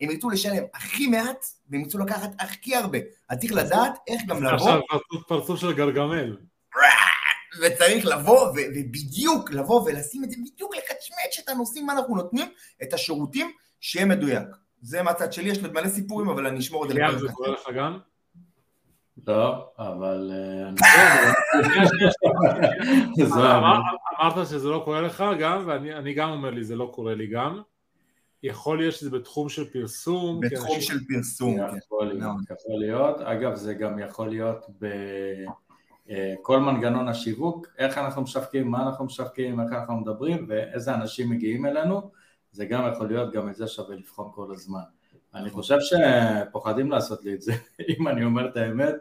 [0.00, 2.98] הם ירצו לשלם הכי מעט, והם ירצו לקחת הכי הרבה.
[3.28, 6.36] אז צריך לדעת איך גם לבוא, עכשיו פרצוף- פרצוף של גרגמל.
[7.62, 12.46] וצריך לבוא, ו- ובדיוק לבוא ולשים את זה, בדיוק לקצ'מץ' את הנושאים, מה אנחנו נותנים,
[12.82, 14.42] את השירותים, שיהיה מדויק.
[14.82, 17.28] זה מהצד שלי, יש לי עוד מלא סיפורים, אבל אני אשמור את זה ליאם, זה
[17.32, 17.98] קורה לך גם?
[19.26, 20.30] לא, אבל...
[20.34, 20.68] אה,
[23.26, 23.76] אמר- האמת.
[24.20, 27.26] אמרת שזה לא קורה לך גם, ואני אני גם אומר לי, זה לא קורה לי
[27.26, 27.60] גם.
[28.42, 30.40] יכול להיות שזה בתחום של פרסום.
[30.40, 31.76] בתחום של פרסום, כן.
[31.76, 32.36] יכול להיות.
[32.50, 33.20] יכול להיות.
[33.20, 34.66] אגב, זה גם יכול להיות
[36.06, 41.66] בכל מנגנון השיווק, איך אנחנו משווקים, מה אנחנו משווקים, איך אנחנו מדברים ואיזה אנשים מגיעים
[41.66, 42.10] אלינו,
[42.52, 44.80] זה גם יכול להיות, גם את זה שווה לבחון כל הזמן.
[45.34, 47.52] אני חושב שפוחדים לעשות לי את זה,
[47.98, 48.94] אם אני אומר את האמת,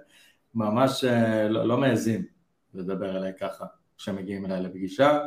[0.56, 2.26] ממש אה, לא, לא מעזים
[2.74, 3.66] לדבר אליי ככה
[3.98, 5.20] כשמגיעים אליי לפגישה.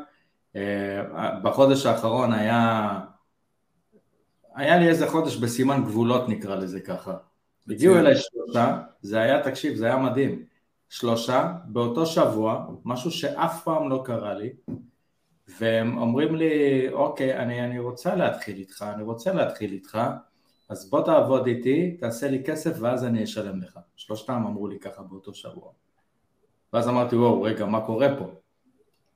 [0.56, 1.02] אה,
[1.42, 3.00] בחודש האחרון היה,
[4.54, 7.16] היה לי איזה חודש בסימן גבולות נקרא לזה ככה.
[7.68, 10.44] הגיעו אליי שלושה, זה היה, תקשיב, זה היה מדהים.
[10.88, 14.50] שלושה, באותו שבוע, משהו שאף פעם לא קרה לי,
[15.60, 19.98] והם אומרים לי, אוקיי, אני, אני רוצה להתחיל איתך, אני רוצה להתחיל איתך,
[20.68, 23.78] אז בוא תעבוד איתי, תעשה לי כסף ואז אני אשלם לך.
[23.96, 25.70] שלושתם אמרו לי ככה באותו שבוע.
[26.72, 28.26] ואז אמרתי, וואו, רגע, מה קורה פה?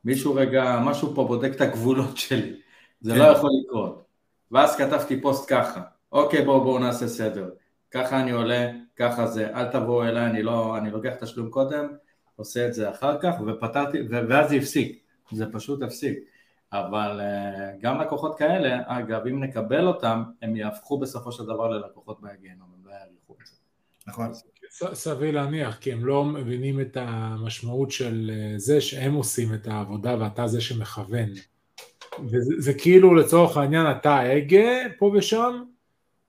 [0.05, 2.61] מישהו רגע, משהו פה בודק את הגבולות שלי,
[3.01, 3.18] זה כן.
[3.18, 4.05] לא יכול לקרות.
[4.52, 5.82] ואז כתבתי פוסט ככה,
[6.12, 7.50] אוקיי, בואו בואו נעשה סדר.
[7.90, 11.88] ככה אני עולה, ככה זה, אל תבואו אליי, אני לא, אני לוקח תשלום קודם,
[12.37, 16.18] עושה את זה אחר כך, ופתרתי, ואז זה הפסיק, זה פשוט הפסיק.
[16.72, 22.22] אבל אה, גם לקוחות כאלה, אגב, אם נקבל אותם, הם יהפכו בסופו של דבר ללקוחות
[22.22, 23.56] מהגיהנום, הם לא יעריכו את זה.
[24.06, 24.32] נכון.
[24.94, 30.16] סביר להניח, כי הם לא מבינים את המשמעות של אה, זה שהם עושים את העבודה
[30.20, 31.28] ואתה זה שמכוון.
[32.24, 35.62] וזה זה כאילו לצורך העניין אתה ההגה פה ושם,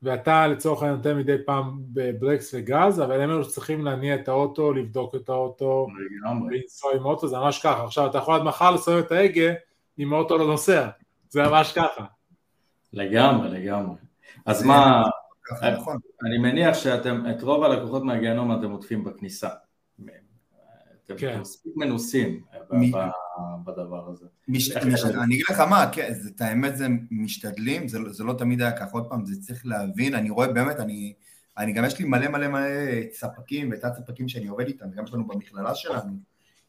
[0.01, 4.73] ואתה לצורך העניין נותן מדי פעם בברקס וגז, אבל הם אלו שצריכים להניע את האוטו,
[4.73, 5.87] לבדוק את האוטו.
[6.51, 7.83] לנסוע עם האוטו, זה ממש ככה.
[7.83, 9.53] עכשיו אתה יכול עד מחר לסובב את ההגה
[9.99, 10.89] אם האוטו לא נוסע,
[11.29, 12.05] זה ממש ככה.
[12.93, 13.95] לגמרי, לגמרי.
[14.45, 15.03] אז מה,
[15.77, 15.97] נכון.
[16.27, 19.49] אני מניח שאתם, את רוב הלקוחות מהגיהנום אתם עוטפים בכניסה.
[21.05, 21.39] אתם כן.
[21.39, 23.09] מספיק מנוסים ב-
[23.63, 24.25] בדבר הזה.
[24.47, 28.33] מש- מש- אני אגיד לך מה, כן, את האמת זה משתדלים, זה לא- זה לא
[28.33, 31.13] תמיד היה ככה, עוד פעם, זה צריך להבין, אני רואה באמת, אני
[31.57, 32.67] אני גם יש לי מלא מלא מלא
[33.13, 36.13] ספקים ותת ספקים שאני עובד איתם, וגם יש לנו במכללה שלנו,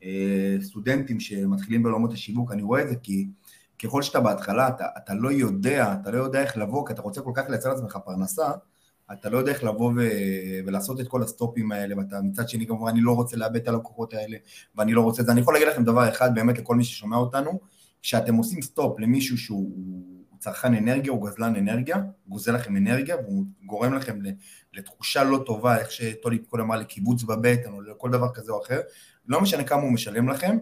[0.03, 3.29] אה, סטודנטים שמתחילים בעולמות השיווק, אני רואה את זה כי
[3.83, 7.21] ככל שאתה בהתחלה, אתה, אתה לא יודע, אתה לא יודע איך לבוא, כי אתה רוצה
[7.21, 8.47] כל כך לייצר לעצמך פרנסה,
[9.13, 10.01] אתה לא יודע איך לבוא ו...
[10.67, 14.15] ולעשות את כל הסטופים האלה, ואתה מצד שני כמובן אני לא רוצה לאבד את הלקוחות
[14.15, 14.37] האלה,
[14.77, 15.33] ואני לא רוצה את זה.
[15.33, 17.61] אני יכול להגיד לכם דבר אחד באמת לכל מי ששומע אותנו,
[18.03, 19.73] כשאתם עושים סטופ למישהו שהוא
[20.39, 24.19] הוא צרכן אנרגיה, הוא גזלן אנרגיה, הוא גוזל לכם אנרגיה, והוא גורם לכם
[24.73, 28.81] לתחושה לא טובה, איך שטוליק קודם אמר, לכיווץ בבטן, או לכל דבר כזה או אחר,
[29.27, 30.59] לא משנה כמה הוא משלם לכם,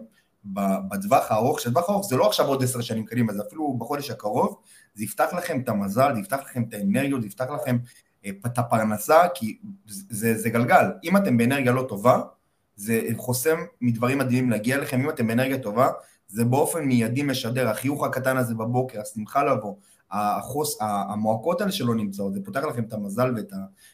[0.89, 4.57] בטווח הארוך, שטווח הארוך זה לא עכשיו עוד עשר שנים קדימה, זה אפילו בחודש הקרוב,
[4.93, 7.77] זה יפתח לכם את המזל, זה יפתח לכם את האנרגיות, זה יפתח לכם
[8.45, 10.85] את הפרנסה, כי זה, זה, זה גלגל.
[11.03, 12.21] אם אתם באנרגיה לא טובה,
[12.75, 15.89] זה חוסם מדברים מדהימים להגיע לכם, אם אתם באנרגיה טובה,
[16.27, 19.75] זה באופן מיידי משדר, החיוך הקטן הזה בבוקר, השמחה לבוא,
[20.11, 23.33] החוס, המועקות האלה שלא נמצאות, זה פותח לכם את המזל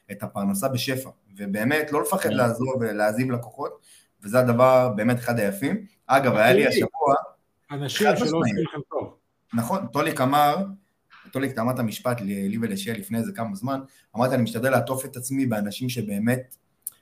[0.09, 3.79] ואת הפרנסה בשפע, ובאמת לא לפחד לעזוב ולהעזיב לקוחות,
[4.23, 5.85] וזה הדבר באמת אחד היפים.
[6.07, 7.15] אגב, היה לי השבוע...
[7.71, 9.15] אנשים שלא עושים לכם טוב.
[9.53, 10.65] נכון, טוליק אמר,
[11.33, 13.79] טוליק, אתה אמרת משפט לי ולשיה לפני איזה כמה זמן,
[14.15, 16.55] אמרת, אני משתדל לעטוף את עצמי באנשים שבאמת,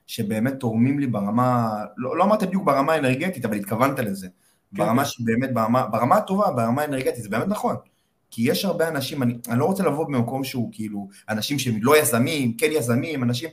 [0.07, 4.27] שבאמת תורמים לי ברמה, לא, לא אמרת בדיוק ברמה האנרגטית, אבל התכוונת לזה.
[4.27, 4.83] כן.
[4.83, 7.75] ברמה שבאמת, ברמה, ברמה הטובה, ברמה האנרגטית, זה באמת נכון.
[8.31, 11.97] כי יש הרבה אנשים, אני, אני לא רוצה לבוא במקום שהוא כאילו, אנשים שהם לא
[11.97, 13.49] יזמים, כן יזמים, אנשים,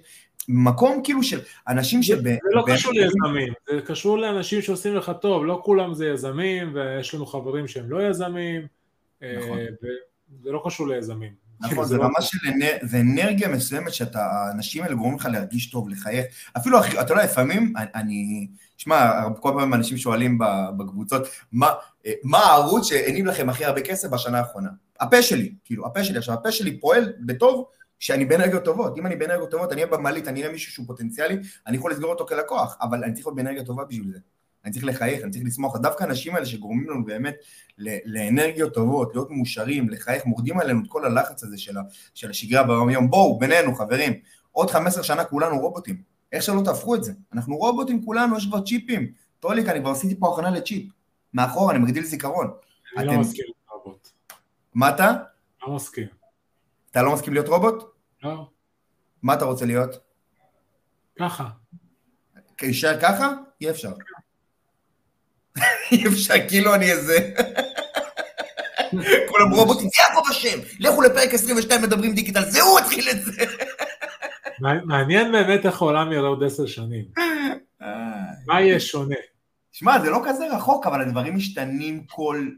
[0.48, 2.22] מקום כאילו של אנשים שב...
[2.22, 7.14] זה לא קשור ליזמים, זה קשור לאנשים שעושים לך טוב, לא כולם זה יזמים, ויש
[7.14, 8.62] לנו חברים שהם לא יזמים,
[9.22, 9.58] נכון.
[10.42, 11.48] זה לא קשור ליזמים.
[11.60, 12.38] נכון, זה רמה של
[12.82, 16.26] זה אנרגיה מסוימת שאתה, האנשים האלה גורמים לך להרגיש טוב, לחייך.
[16.56, 20.38] אפילו, אתה יודע, לפעמים, אני, שמע, כל פעם אנשים שואלים
[20.76, 21.70] בקבוצות, מה,
[22.24, 24.68] מה הערוץ שהניב לכם הכי הרבה כסף בשנה האחרונה?
[25.00, 26.18] הפה שלי, כאילו, הפה שלי.
[26.18, 27.64] עכשיו, הפה שלי פועל בטוב
[28.00, 28.98] כשאני באנרגיות טובות.
[28.98, 31.36] אם אני באנרגיות טובות, אני אהיה במעלית, אני אהיה מישהו שהוא פוטנציאלי,
[31.66, 34.18] אני יכול לסגור אותו כלקוח, אבל אני צריך להיות באנרגיה טובה בשביל זה.
[34.64, 35.76] אני צריך לחייך, אני צריך לשמוח.
[35.76, 37.34] דווקא האנשים האלה שגורמים לנו באמת
[38.04, 41.74] לאנרגיות טובות, להיות מאושרים, לחייך, מורדים עלינו את כל הלחץ הזה של,
[42.14, 43.10] של השגרה ביום יום.
[43.10, 44.12] בואו, בינינו, חברים,
[44.52, 46.02] עוד 15 שנה כולנו רובוטים.
[46.32, 47.12] איך שלא תהפכו את זה.
[47.32, 49.12] אנחנו רובוטים כולנו, יש כבר צ'יפים.
[49.40, 50.92] טוליק, אני כבר עשיתי פה הכנה לצ'יפ.
[51.34, 52.50] מאחור, אני מגדיל זיכרון.
[52.96, 54.08] אני לא אתם- מסכים עם רובוט.
[54.74, 55.12] מה אתה?
[55.66, 56.06] לא מסכים.
[56.90, 57.84] אתה לא מסכים להיות רובוט?
[58.22, 58.48] לא,
[59.22, 59.98] מה אתה רוצה להיות?
[61.18, 61.48] ככה.
[62.62, 63.28] יישאר ככה?
[63.60, 63.92] אי אפשר.
[65.92, 67.30] אי אפשר, כאילו אני איזה...
[69.28, 73.44] כולם רובוטים, זה יעקב אשם, לכו לפרק 22 מדברים דיגיטל, זה הוא התחיל את זה.
[74.60, 77.04] מע- מעניין באמת איך העולם יראה עוד עשר שנים.
[78.46, 79.16] מה יהיה שונה?
[79.72, 82.48] שמע, זה לא כזה רחוק, אבל הדברים משתנים כל,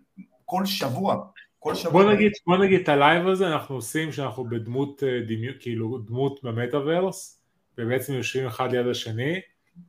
[0.44, 1.16] כל שבוע.
[1.58, 2.02] כל שבוע.
[2.02, 6.40] בוא נגיד, בוא נגיד את הלייב הזה אנחנו עושים שאנחנו בדמות אה, דמיון, כאילו דמות
[6.42, 7.40] במטאוורס
[7.78, 9.40] ובעצם יושבים אחד ליד השני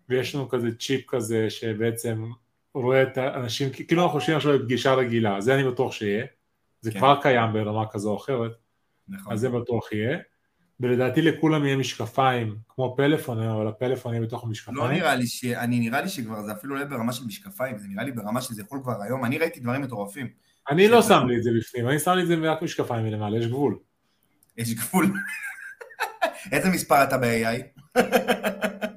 [0.09, 2.23] ויש לנו כזה צ'יפ כזה שבעצם
[2.73, 6.25] רואה את האנשים, כאילו אנחנו יושבים עכשיו בפגישה רגילה, זה אני בטוח שיהיה,
[6.81, 6.99] זה כן.
[6.99, 8.51] כבר קיים ברמה כזו או אחרת,
[9.07, 9.33] נכון.
[9.33, 10.17] אז זה בטוח יהיה,
[10.79, 14.91] ולדעתי לכולם יהיה משקפיים כמו פלאפון, אבל הפלאפון יהיה בתוך לא המשקפיים.
[14.91, 15.45] נראה לי ש...
[15.45, 18.61] אני נראה לי שכבר זה אפילו לא ברמה של משקפיים, זה נראה לי ברמה שזה
[18.61, 19.25] יכול כבר היום.
[19.25, 20.27] אני ראיתי דברים מטורפים.
[20.69, 23.37] אני לא שם לי את זה בפנים, אני שם לי את זה רק משקפיים מלמעלה,
[23.37, 23.77] יש גבול.
[24.57, 25.13] יש גבול.
[26.51, 27.81] איזה מספר אתה ב-AI?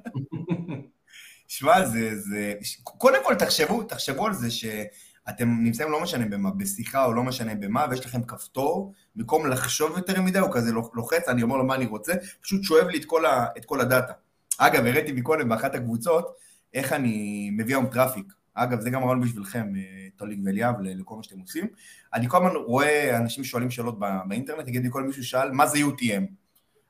[1.55, 2.55] שמע, זה, זה...
[2.83, 7.55] קודם כל תחשבו, תחשבו על זה שאתם נמצאים לא משנה במה, בשיחה או לא משנה
[7.55, 11.75] במה, ויש לכם כפתור, במקום לחשוב יותר מדי, הוא כזה לוחץ, אני אומר לו מה
[11.75, 14.13] אני רוצה, פשוט שואב לי את כל, ה, את כל הדאטה.
[14.59, 16.35] אגב, הראיתי מקודם באחת הקבוצות,
[16.75, 18.33] איך אני מביא היום traffic.
[18.55, 21.67] אגב, זה גם רעיון בשבילכם, אה, טוליק ואליאב, לכל מה שאתם עושים.
[22.15, 25.67] אני כל הזמן רואה אנשים שואלים שאלות בא- באינטרנט, נגיד לי כל מישהו שאל, מה
[25.67, 26.44] זה UTM?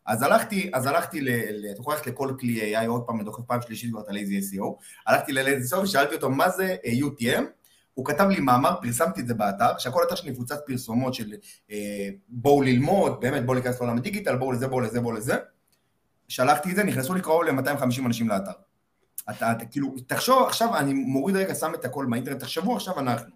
[0.07, 3.43] אז הלכתי, אז הלכתי, ל, ל, אתה יכול ללכת לכל כלי AI, עוד פעם, דוחף
[3.47, 4.64] פעם שלישית כבר את ה-Lazy SEO,
[5.07, 7.43] הלכתי ל-Lazy SEO ושאלתי אותו, מה זה אה, UTM?
[7.95, 11.35] הוא כתב לי מאמר, פרסמתי את זה באתר, שהכל אתר שלי מפוצץ פרסומות של
[11.71, 15.35] אה, בואו ללמוד, באמת בואו להיכנס לעולם הדיגיטל, בואו לזה, בואו לזה, בואו לזה.
[16.29, 18.53] שלחתי את זה, נכנסו לי קרוב ל-250 אנשים לאתר.
[19.31, 23.35] אתה, אתה כאילו, תחשוב, עכשיו אני מוריד רגע, שם את הכל באינטרנט, תחשבו עכשיו אנחנו.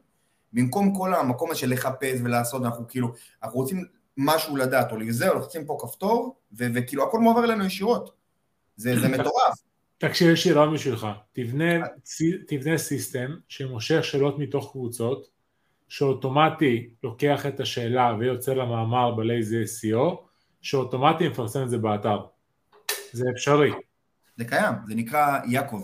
[0.52, 3.84] במקום כל המקום הזה של לחפש ולעשות, אנחנו כאילו, אנחנו רוצים
[4.18, 8.10] משהו לדעת, או לזה, לוחצים פה כפתור, ו- וכאילו הכל מועבר אלינו ישירות.
[8.76, 9.54] זה, זה מטורף.
[9.98, 15.28] תקשיב, יש לי רעיון בשבילך, תבנה, צי- תבנה סיסטם שמושך שאלות מתוך קבוצות,
[15.88, 20.16] שאוטומטי לוקח את השאלה ויוצא למאמר בלייזי SEO,
[20.60, 22.18] שאוטומטי מפרסם את זה באתר.
[23.12, 23.72] זה אפשרי.
[24.36, 25.82] זה קיים, זה נקרא יעקב.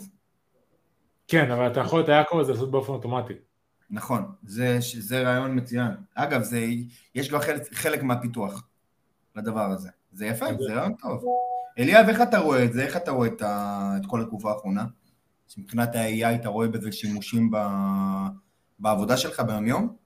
[1.28, 3.34] כן, אבל אתה יכול את היעקב הזה לעשות באופן אוטומטי.
[3.90, 5.90] נכון, זה, זה רעיון מצוין.
[6.14, 6.66] אגב, זה,
[7.14, 8.68] יש כבר חלק, חלק מהפיתוח
[9.36, 9.88] לדבר הזה.
[10.12, 11.24] זה יפה, זה רעיון טוב.
[11.78, 12.84] אליאב, איך אתה רואה את זה?
[12.84, 14.84] איך אתה רואה את, ה, את כל התקופה האחרונה?
[15.48, 17.56] שמבחינת ה-AI אתה רואה בזה שימושים ב,
[18.78, 19.96] בעבודה שלך ביום-יום?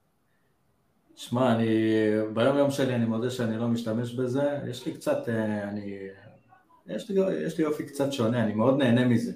[1.15, 1.67] שמע, אני,
[2.33, 5.97] ביום יום שלי אני מודה שאני לא משתמש בזה, יש לי קצת, אה, אני,
[6.87, 9.31] יש לי, יש לי אופי קצת שונה, אני מאוד נהנה מזה.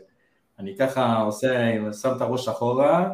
[0.59, 3.13] אני ככה עושה, שם את הראש אחורה,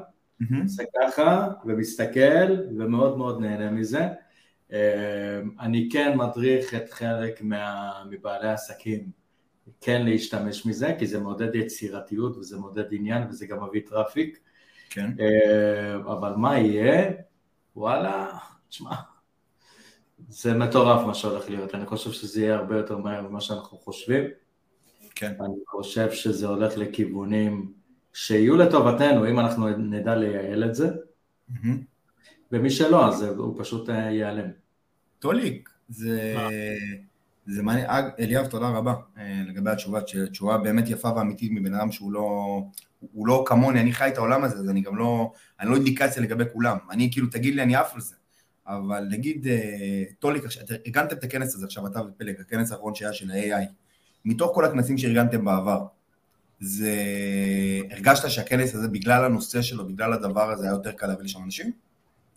[0.63, 4.07] עושה ככה, ומסתכל, ומאוד מאוד נהנה מזה.
[4.73, 9.11] אה, אני כן מדריך את חלק מה, מבעלי העסקים
[9.81, 14.39] כן להשתמש בזה, כי זה מעודד יצירתיות וזה מעודד עניין וזה גם מביא traffic.
[14.89, 15.11] כן.
[15.19, 17.11] אה, אבל מה יהיה?
[17.75, 18.37] וואלה,
[18.69, 18.95] תשמע,
[20.29, 24.23] זה מטורף מה שהולך להיות, אני חושב שזה יהיה הרבה יותר מהר ממה שאנחנו חושבים.
[25.15, 25.33] כן.
[25.39, 27.73] אני חושב שזה הולך לכיוונים
[28.13, 30.89] שיהיו לטובתנו, אם אנחנו נדע לייעל את זה,
[31.49, 31.83] מהמם.
[32.51, 34.49] ומי שלא, אז הוא פשוט אה, ייעלם.
[35.19, 36.35] טוליק, זה...
[37.49, 39.99] זה מעניין, אג, אליאב, תודה רבה אה, לגבי התשובה,
[40.31, 42.61] תשובה באמת יפה ואמיתית מבן אדם שהוא לא,
[42.99, 46.23] הוא לא כמוני, אני חי את העולם הזה, אז אני גם לא, אני לא אינדיקציה
[46.23, 48.15] לגבי כולם, אני כאילו, תגיד לי, אני עף על זה,
[48.67, 50.43] אבל נגיד, אה, טוליק,
[50.87, 53.65] ארגנתם את הכנס הזה עכשיו, אתה ופלג, הכנס האחרון שהיה של ה-AI,
[54.25, 55.85] מתוך כל הכנסים שארגנתם בעבר,
[56.59, 56.95] זה,
[57.91, 61.71] הרגשת שהכנס הזה, בגלל הנושא שלו, בגלל הדבר הזה, היה יותר קל להביא לשם אנשים?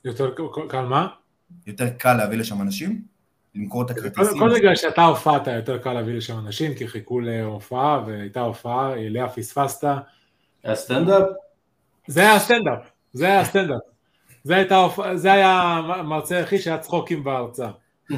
[0.04, 0.34] יותר
[0.68, 1.08] קל מה?
[1.66, 3.02] יותר קל להביא לשם אנשים?
[3.54, 4.38] למכור את הכרטיסים?
[4.38, 9.28] קודם בגלל שאתה הופעת יותר קל להביא לשם אנשים, כי חיכו להופעה והייתה הופעה, לאה
[9.28, 9.88] פספסת.
[10.64, 11.22] הסטנדאפ?
[12.06, 13.80] זה היה הסטנדאפ, זה היה הסטנדאפ.
[14.44, 17.70] זה, הייתה, זה היה המרצה היחיד שהיה צחוקים בהרצאה.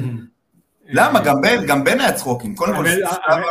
[0.85, 1.19] למה?
[1.25, 2.55] גם בן, גם בן היה צחוקים.
[2.55, 3.43] קודם כל, סלאבה-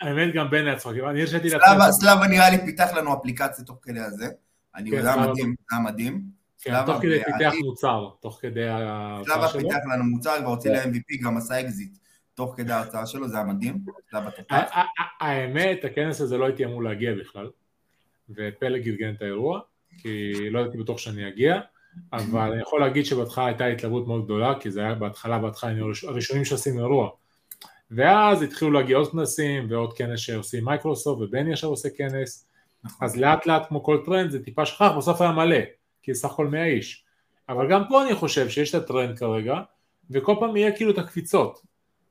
[0.00, 3.64] האמת- גם בן היה צחוקים, אני הרשיתי סלאבה, לעצמי, סלאבה נראה לי פיתח לנו אפליקציה
[3.64, 4.26] תוך כדי הזה.
[4.76, 5.30] אני כן, יודע, סלאבה.
[5.32, 6.22] מדהים, זה היה מדהים.
[6.62, 9.60] כן, סלאבה תוך כדי פיתח מוצר, תוך כדי סלאבה ההרצאה שלו.
[9.60, 11.98] פיתח לנו מוצר, כבר הוציא ל-MVP, גם עשה אקזיט
[12.34, 13.78] תוך כדי ההרצאה שלו, זה היה מדהים.
[14.10, 14.70] סלאבה תותח.
[15.20, 17.50] האמת, הכנס הזה לא הייתי אמור להגיע בכלל,
[18.30, 19.60] ופלג ארגן את האירוע,
[19.98, 21.60] כי לא הייתי בטוח שאני אגיע,
[22.12, 25.86] אבל אני יכול להגיד שבהתחלה הייתה התלהבות מאוד גדולה, כי זה היה בהתחלה, בהתחלה היינו
[25.86, 27.10] הראש- הראשונים שעשינו אירוע.
[27.90, 32.46] ואז התחילו להגיע עוד כנסים ועוד כנס שעושים מייקרוסופט, ובני עכשיו עושה כנס,
[32.84, 33.08] נכון.
[33.08, 35.56] אז לאט לאט כמו כל טרנד זה טיפה שכך, בסוף היה מלא,
[36.02, 37.04] כי סך הכל 100 איש.
[37.48, 39.60] אבל גם פה אני חושב שיש את הטרנד כרגע,
[40.10, 41.62] וכל פעם יהיה כאילו את הקפיצות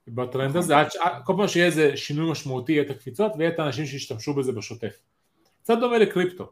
[0.07, 3.59] בטרנד הזה, עד ש- כל פעם שיהיה איזה שינוי משמעותי יהיה את הקפיצות ויהיה את
[3.59, 4.97] האנשים שישתמשו בזה בשוטף.
[5.63, 6.51] קצת דומה לקריפטו.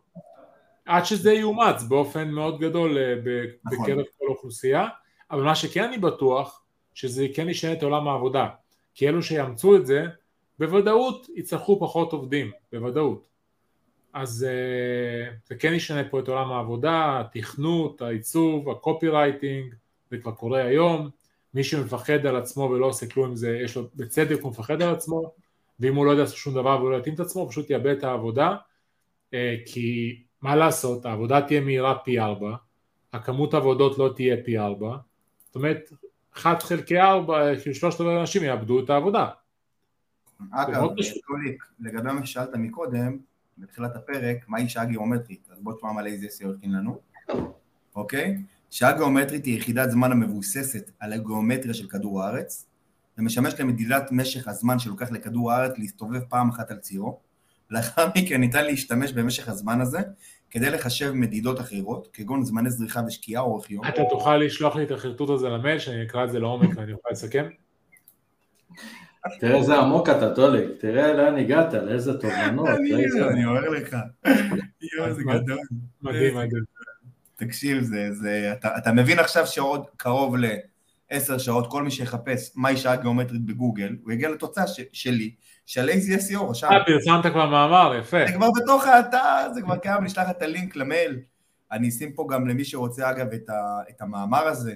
[0.85, 3.15] עד שזה יאומץ באופן מאוד גדול אה,
[3.65, 3.85] נכון.
[3.85, 4.87] בקרב כל האוכלוסייה,
[5.31, 8.49] אבל מה שכן אני בטוח, שזה כן ישנה את עולם העבודה.
[8.93, 10.05] כי אלו שיאמצו את זה,
[10.59, 13.27] בוודאות יצטרכו פחות עובדים, בוודאות.
[14.13, 19.73] אז אה, זה כן ישנה פה את עולם העבודה, התכנות, העיצוב, הקופי רייטינג,
[20.11, 21.09] זה כבר קורה היום.
[21.53, 24.93] מי שמפחד על עצמו ולא עושה כלום עם זה, יש לו, בצדק הוא מפחד על
[24.93, 25.33] עצמו,
[25.79, 27.97] ואם הוא לא יודע לעשות שום דבר והוא לא יתאים את עצמו, הוא פשוט יאבד
[27.97, 28.55] את העבודה,
[29.33, 32.55] אה, כי מה לעשות, העבודה תהיה מהירה פי ארבע,
[33.13, 34.97] הכמות עבודות לא תהיה פי ארבע,
[35.45, 35.89] זאת אומרת,
[36.37, 39.27] 1 חלקי 4, כאילו שלושת רבעי האנשים יאבדו את העבודה.
[40.51, 40.87] אגב.
[41.27, 43.17] טוליק, לגבי מה ששאלת מקודם,
[43.57, 45.47] בתחילת הפרק, מהי שעה גיאומטרית?
[45.51, 46.99] אז בוא תשמע מה לאיזה SEO הכין לנו,
[47.95, 48.37] אוקיי?
[48.69, 52.67] שעה גיאומטרית היא יחידת זמן המבוססת על הגיאומטריה של כדור הארץ,
[53.17, 57.19] ומשמש למדידת משך הזמן שלוקח לכדור הארץ להסתובב פעם אחת על צירו.
[57.73, 59.99] לאחר מכן ניתן להשתמש במשך הזמן הזה
[60.51, 63.87] כדי לחשב מדידות אחרות, כגון זמני זריחה ושקיעה או אורך יום.
[63.87, 67.09] אתה תוכל לשלוח לי את החרטוט הזה למייל, שאני אקרא את זה לעומק ואני אוכל
[67.11, 67.45] לסכם?
[69.39, 72.67] תראה איזה עמוק אתה, טוליק, תראה לאן הגעת, לאיזה תובנות.
[73.31, 73.95] אני אומר לך,
[74.97, 75.57] יואו, זה גדול.
[76.01, 76.63] מדהים, מדהים.
[77.35, 80.35] תקשיב, זה, זה, אתה, אתה מבין עכשיו שעוד קרוב
[81.11, 86.19] לעשר שעות, כל מי שיחפש מהי שעה גיאומטרית בגוגל, הוא יגיע לתוצאה שלי, של lazy
[86.19, 86.67] SEO, רשם.
[86.71, 88.17] אה, פרסמת כבר מאמר, יפה.
[88.27, 91.19] זה כבר בתוך האתר, זה כבר קיים, נשלח את הלינק למייל.
[91.71, 93.53] אני אשים פה גם למי שרוצה, אגב, את, ה,
[93.89, 94.73] את המאמר הזה,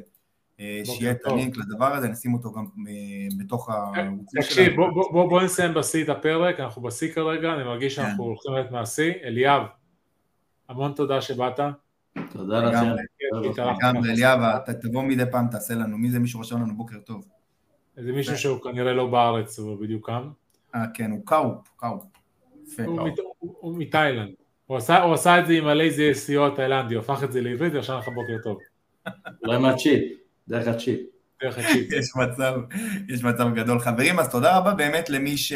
[0.59, 1.17] אה, שיהיה את.
[1.25, 2.93] הלינק לדבר הזה, נשים אותו גם אה,
[3.39, 7.63] בתוך הערוצים תקשיב, בוא- בוא בוא- בוא נסיים בשיא את הפרק, אנחנו בשיא כרגע, אני
[7.63, 8.29] מרגיש שאנחנו כן.
[8.29, 9.13] הולכים ללכת מהשיא.
[9.23, 9.61] אליאב,
[10.69, 11.59] המון תודה שבאת.
[12.31, 12.85] תודה לכם.
[13.83, 14.39] לגמרי, אליאב,
[14.81, 15.97] תבוא מדי פעם, תעשה לנו.
[15.97, 17.27] מי זה מישהו רשם לנו בוקר טוב?
[17.97, 20.29] זה מישהו שהוא כנראה לא בארץ, הוא בדיוק קם.
[20.75, 22.03] אה, כן, הוא קאופ, קאופ.
[22.85, 24.29] הוא מת- הוא- הוא מתאילנד.
[24.65, 28.07] הוא עשה- את זה עם הלייזי SEO התאילנדי, הוא הפך את זה לעברית ועכשיו לך
[28.07, 28.57] בוקר טוב.
[29.45, 30.03] אולי מהצ'יפ,
[30.47, 30.99] דרך הצ'יפ.
[31.43, 31.91] דרך הצ'יפ.
[31.93, 32.53] יש מצב,
[33.09, 33.79] יש מצב גדול.
[33.79, 35.53] חברים, אז תודה רבה באמת למי, ש...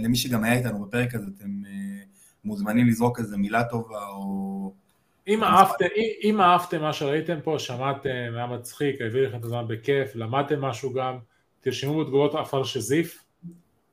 [0.00, 2.02] למי שגם היה איתנו בפרק הזה, אתם אה,
[2.44, 4.72] מוזמנים לזרוק איזה מילה טובה, או...
[5.28, 5.84] אם אהבתם,
[6.24, 10.92] אם- אהבתם מה שראיתם פה, שמעתם, היה מצחיק, הביא לכם את הזמן בכיף, למדתם משהו
[10.92, 11.18] גם,
[11.60, 13.21] תרשמו בתגובות עפר שזיף,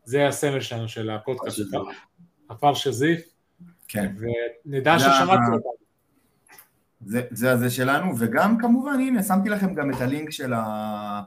[0.09, 1.59] זה הסמל שלנו של הפודקאסט.
[2.49, 3.21] עפר שזיף,
[3.87, 4.15] כן,
[4.65, 5.71] ונדע זה ששמעתם אותנו.
[7.05, 11.21] זה, זה הזה שלנו, וגם כמובן, הנה, שמתי לכם גם את הלינק של, ה...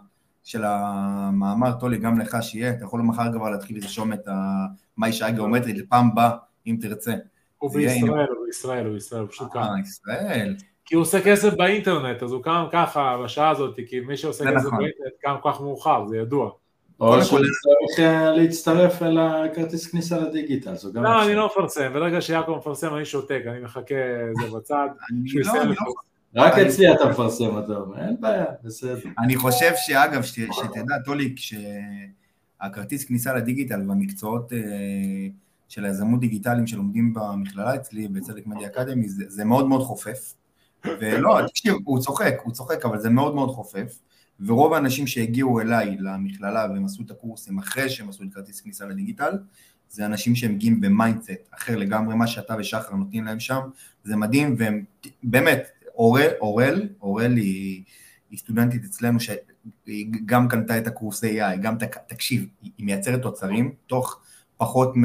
[0.44, 4.32] של המאמר, טולי, גם לך שיהיה, אתה יכול מחר כבר להתחיל לרשום את ה...
[4.96, 6.30] מהי שעה גיאומטרית לפעם הבאה,
[6.66, 7.14] אם תרצה.
[7.58, 9.58] הוא בישראל, הוא בישראל, הוא בישראל, הוא פשוט קם.
[9.58, 10.56] אה, ישראל.
[10.84, 14.66] כי הוא עושה כסף באינטרנט, אז הוא קם ככה בשעה הזאת, כי מי שעושה כסף
[14.66, 14.78] נכון.
[14.78, 16.61] באינטרנט קם כל כך מאוחר, זה ידוע.
[17.00, 21.24] או קודם שהוא כל- צריך אה, להצטרף אל הכרטיס כניסה לדיגיטל, זו גם לא.
[21.24, 23.94] אני לא מפרסם, ברגע שיעקב מפרסם אני שותק, אני מחכה
[24.42, 24.88] זה בצד,
[25.44, 25.82] לא, לא לפרסם.
[26.34, 28.98] רק אצלי אתה מפרסם, אתה אומר, אין בעיה, בסדר.
[29.18, 34.58] אני חושב שאגב, שתדע, טוליק, שהכרטיס כניסה לדיגיטל והמקצועות אה,
[35.68, 40.34] של היזמות דיגיטליים שלומדים במכללה אצלי, בצדק מדיה אקדמי, זה, זה מאוד מאוד חופף.
[41.00, 43.98] ולא, תקשיב, הוא צוחק, הוא צוחק, אבל זה מאוד מאוד חופף.
[44.46, 48.86] ורוב האנשים שהגיעו אליי למכללה והם עשו את הקורסים אחרי שהם עשו את כרטיס כניסה
[48.86, 49.38] לדיגיטל,
[49.88, 53.60] זה אנשים שהם מגיעים ב mindset אחר לגמרי, מה שאתה ושחר נותנים להם שם,
[54.04, 54.84] זה מדהים, והם
[55.22, 57.82] באמת, אורל, אורל, אורל היא,
[58.30, 63.72] היא סטודנטית אצלנו שהיא גם קנתה את הקורס AI, גם, תק, תקשיב, היא מייצרת תוצרים
[63.86, 64.20] תוך
[64.56, 65.04] פחות מ...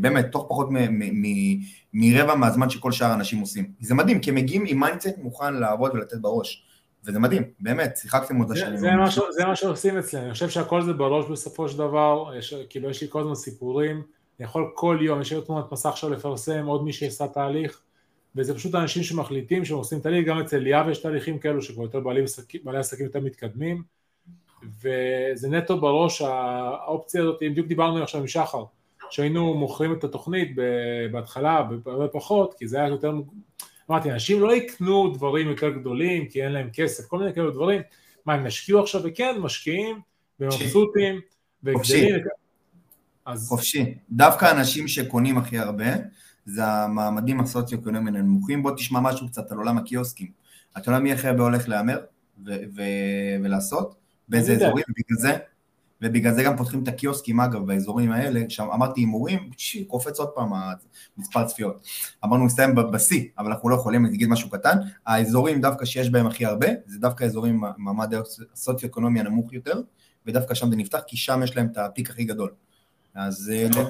[0.00, 1.58] באמת, תוך פחות מ, מ, מ,
[1.92, 3.72] מרבע מהזמן שכל שאר האנשים עושים.
[3.80, 6.67] זה מדהים, כי הם מגיעים עם mindset מוכן לעבוד ולתת בראש.
[7.08, 8.76] וזה מדהים, באמת, שיחקתם אותה זה- שנים.
[8.76, 8.90] זה
[9.30, 13.02] זה מה שעושים אצלנו, אני חושב שהכל זה בראש בסופו של דבר, יש, כאילו יש
[13.02, 13.96] לי כל הזמן סיפורים,
[14.40, 17.80] אני יכול כל יום, יש לי תמונת מסך עכשיו לפרסם, עוד מי שעשה תהליך,
[18.36, 22.00] וזה פשוט אנשים שמחליטים שהם עושים תהליך, גם אצל ליאב יש תהליכים כאלו שכבר יותר
[22.00, 22.24] בעלי,
[22.64, 23.82] בעלי עסקים יותר מתקדמים,
[24.82, 28.64] וזה נטו בראש, האופציה הזאת, בדיוק דיברנו עכשיו עם שחר,
[29.10, 30.56] שהיינו מוכרים את התוכנית
[31.12, 33.12] בהתחלה בהרבה פחות, כי זה היה יותר,
[33.90, 37.80] אמרתי, אנשים לא יקנו דברים יותר גדולים כי אין להם כסף, כל מיני כאלו דברים,
[38.26, 40.00] מה הם ישקיעו עכשיו, וכן, משקיעים,
[40.40, 41.20] ומבסוטים,
[41.64, 42.14] וגדלים,
[43.26, 43.94] אז חופשי.
[44.10, 45.86] דווקא אנשים שקונים הכי הרבה,
[46.46, 48.62] זה המעמדים הסוציו-אקונומיים הנמוכים.
[48.62, 50.28] בוא תשמע משהו קצת על עולם הקיוסקים.
[50.76, 51.98] אתה יודע מי הכי הרבה הולך להמר
[53.42, 53.94] ולעשות?
[54.28, 54.52] באיזה.
[54.52, 54.84] אזורים?
[54.88, 55.36] בגלל זה,
[56.02, 59.50] ובגלל זה גם פותחים את הקיוסקים, אגב, באזורים האלה, שם אמרתי הימורים,
[59.86, 60.50] קופץ עוד פעם
[61.16, 61.86] מספר צפיות.
[62.24, 66.26] אמרנו נסיים בשיא, אבל אנחנו לא יכולים, אני אגיד משהו קטן, האזורים דווקא שיש בהם
[66.26, 68.14] הכי הרבה, זה דווקא אזורים עם מעמד
[68.54, 69.80] הסוציו-אקונומי הנמוך יותר,
[70.26, 72.50] ודווקא שם זה נפתח, כי שם יש להם את הפיק הכי גדול.
[73.14, 73.82] אז אה,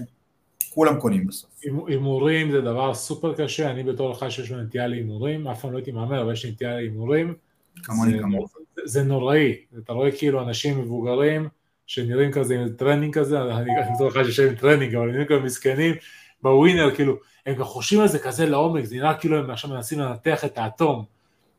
[0.70, 1.50] כולם קונים בסוף.
[1.86, 5.76] הימורים זה דבר סופר קשה, אני בתור אחד שיש לו נטייה להימורים, אף פעם לא
[5.76, 7.34] הייתי מהמר, אבל יש נטייה להימורים.
[7.82, 8.56] כמוני כמוך.
[8.84, 11.48] זה נוראי, אתה רואה כאילו אנשים מבוגרים
[11.88, 15.94] שנראים כזה עם טרנינג כזה, אני בתור אחד שיושב עם טרנינג, אבל נראים כאילו מסכנים,
[16.42, 17.16] בווינר, כאילו,
[17.46, 20.58] הם גם חושבים על זה כזה לעומק, זה נראה כאילו הם עכשיו מנסים לנתח את
[20.58, 21.04] האטום,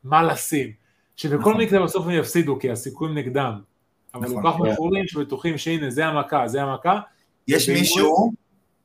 [0.04, 0.72] מה לשים,
[1.16, 1.62] שבכל נכון.
[1.62, 3.60] מקרה בסוף הם יפסידו, כי הסיכויים נגדם,
[4.14, 7.00] אבל נכון, כל כך מכורים שבטוחים שהנה זה המכה, זה המכה.
[7.48, 8.32] יש מישהו,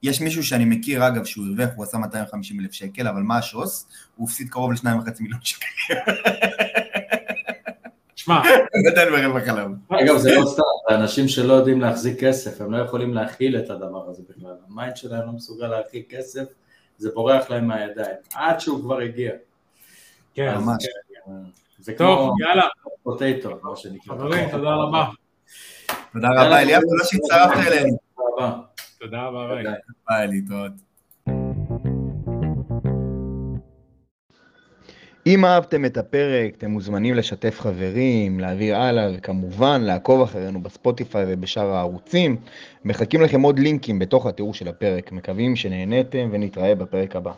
[0.03, 3.87] יש מישהו שאני מכיר, אגב, שהוא הרוויח, הוא עשה 250 אלף שקל, אבל מה השוס?
[4.15, 5.65] הוא הפסיד קרוב לשניים וחצי מיליון שקל.
[8.25, 8.41] שמע,
[8.87, 9.69] נתן ברווח עליו.
[9.89, 13.69] אגב, זה לא סתם, זה אנשים שלא יודעים להחזיק כסף, הם לא יכולים להכיל את
[13.69, 14.55] הדבר הזה בכלל.
[14.69, 16.43] ה mind שלהם לא מסוגל להכיל כסף,
[16.97, 19.31] זה בורח להם מהידיים, עד שהוא כבר הגיע.
[20.33, 20.85] כן, ממש.
[21.79, 22.67] זה טוב, כמו יאללה,
[23.03, 24.15] potato, מה שנקרא.
[24.15, 25.05] חברים, תודה רבה.
[26.13, 27.97] תודה רבה, אליאב, תודה שהצטרפת אלינו.
[28.15, 28.61] תודה רבה.
[28.99, 29.63] תודה רבה, ביי.
[30.09, 30.84] ביי, להתראות.
[35.27, 41.73] אם אהבתם את הפרק, אתם מוזמנים לשתף חברים, להעביר הלאה, וכמובן לעקוב אחרינו בספוטיפיי ובשאר
[41.73, 42.37] הערוצים.
[42.85, 45.11] מחכים לכם עוד לינקים בתוך התיאור של הפרק.
[45.11, 47.33] מקווים שנהניתם ונתראה בפרק הבא.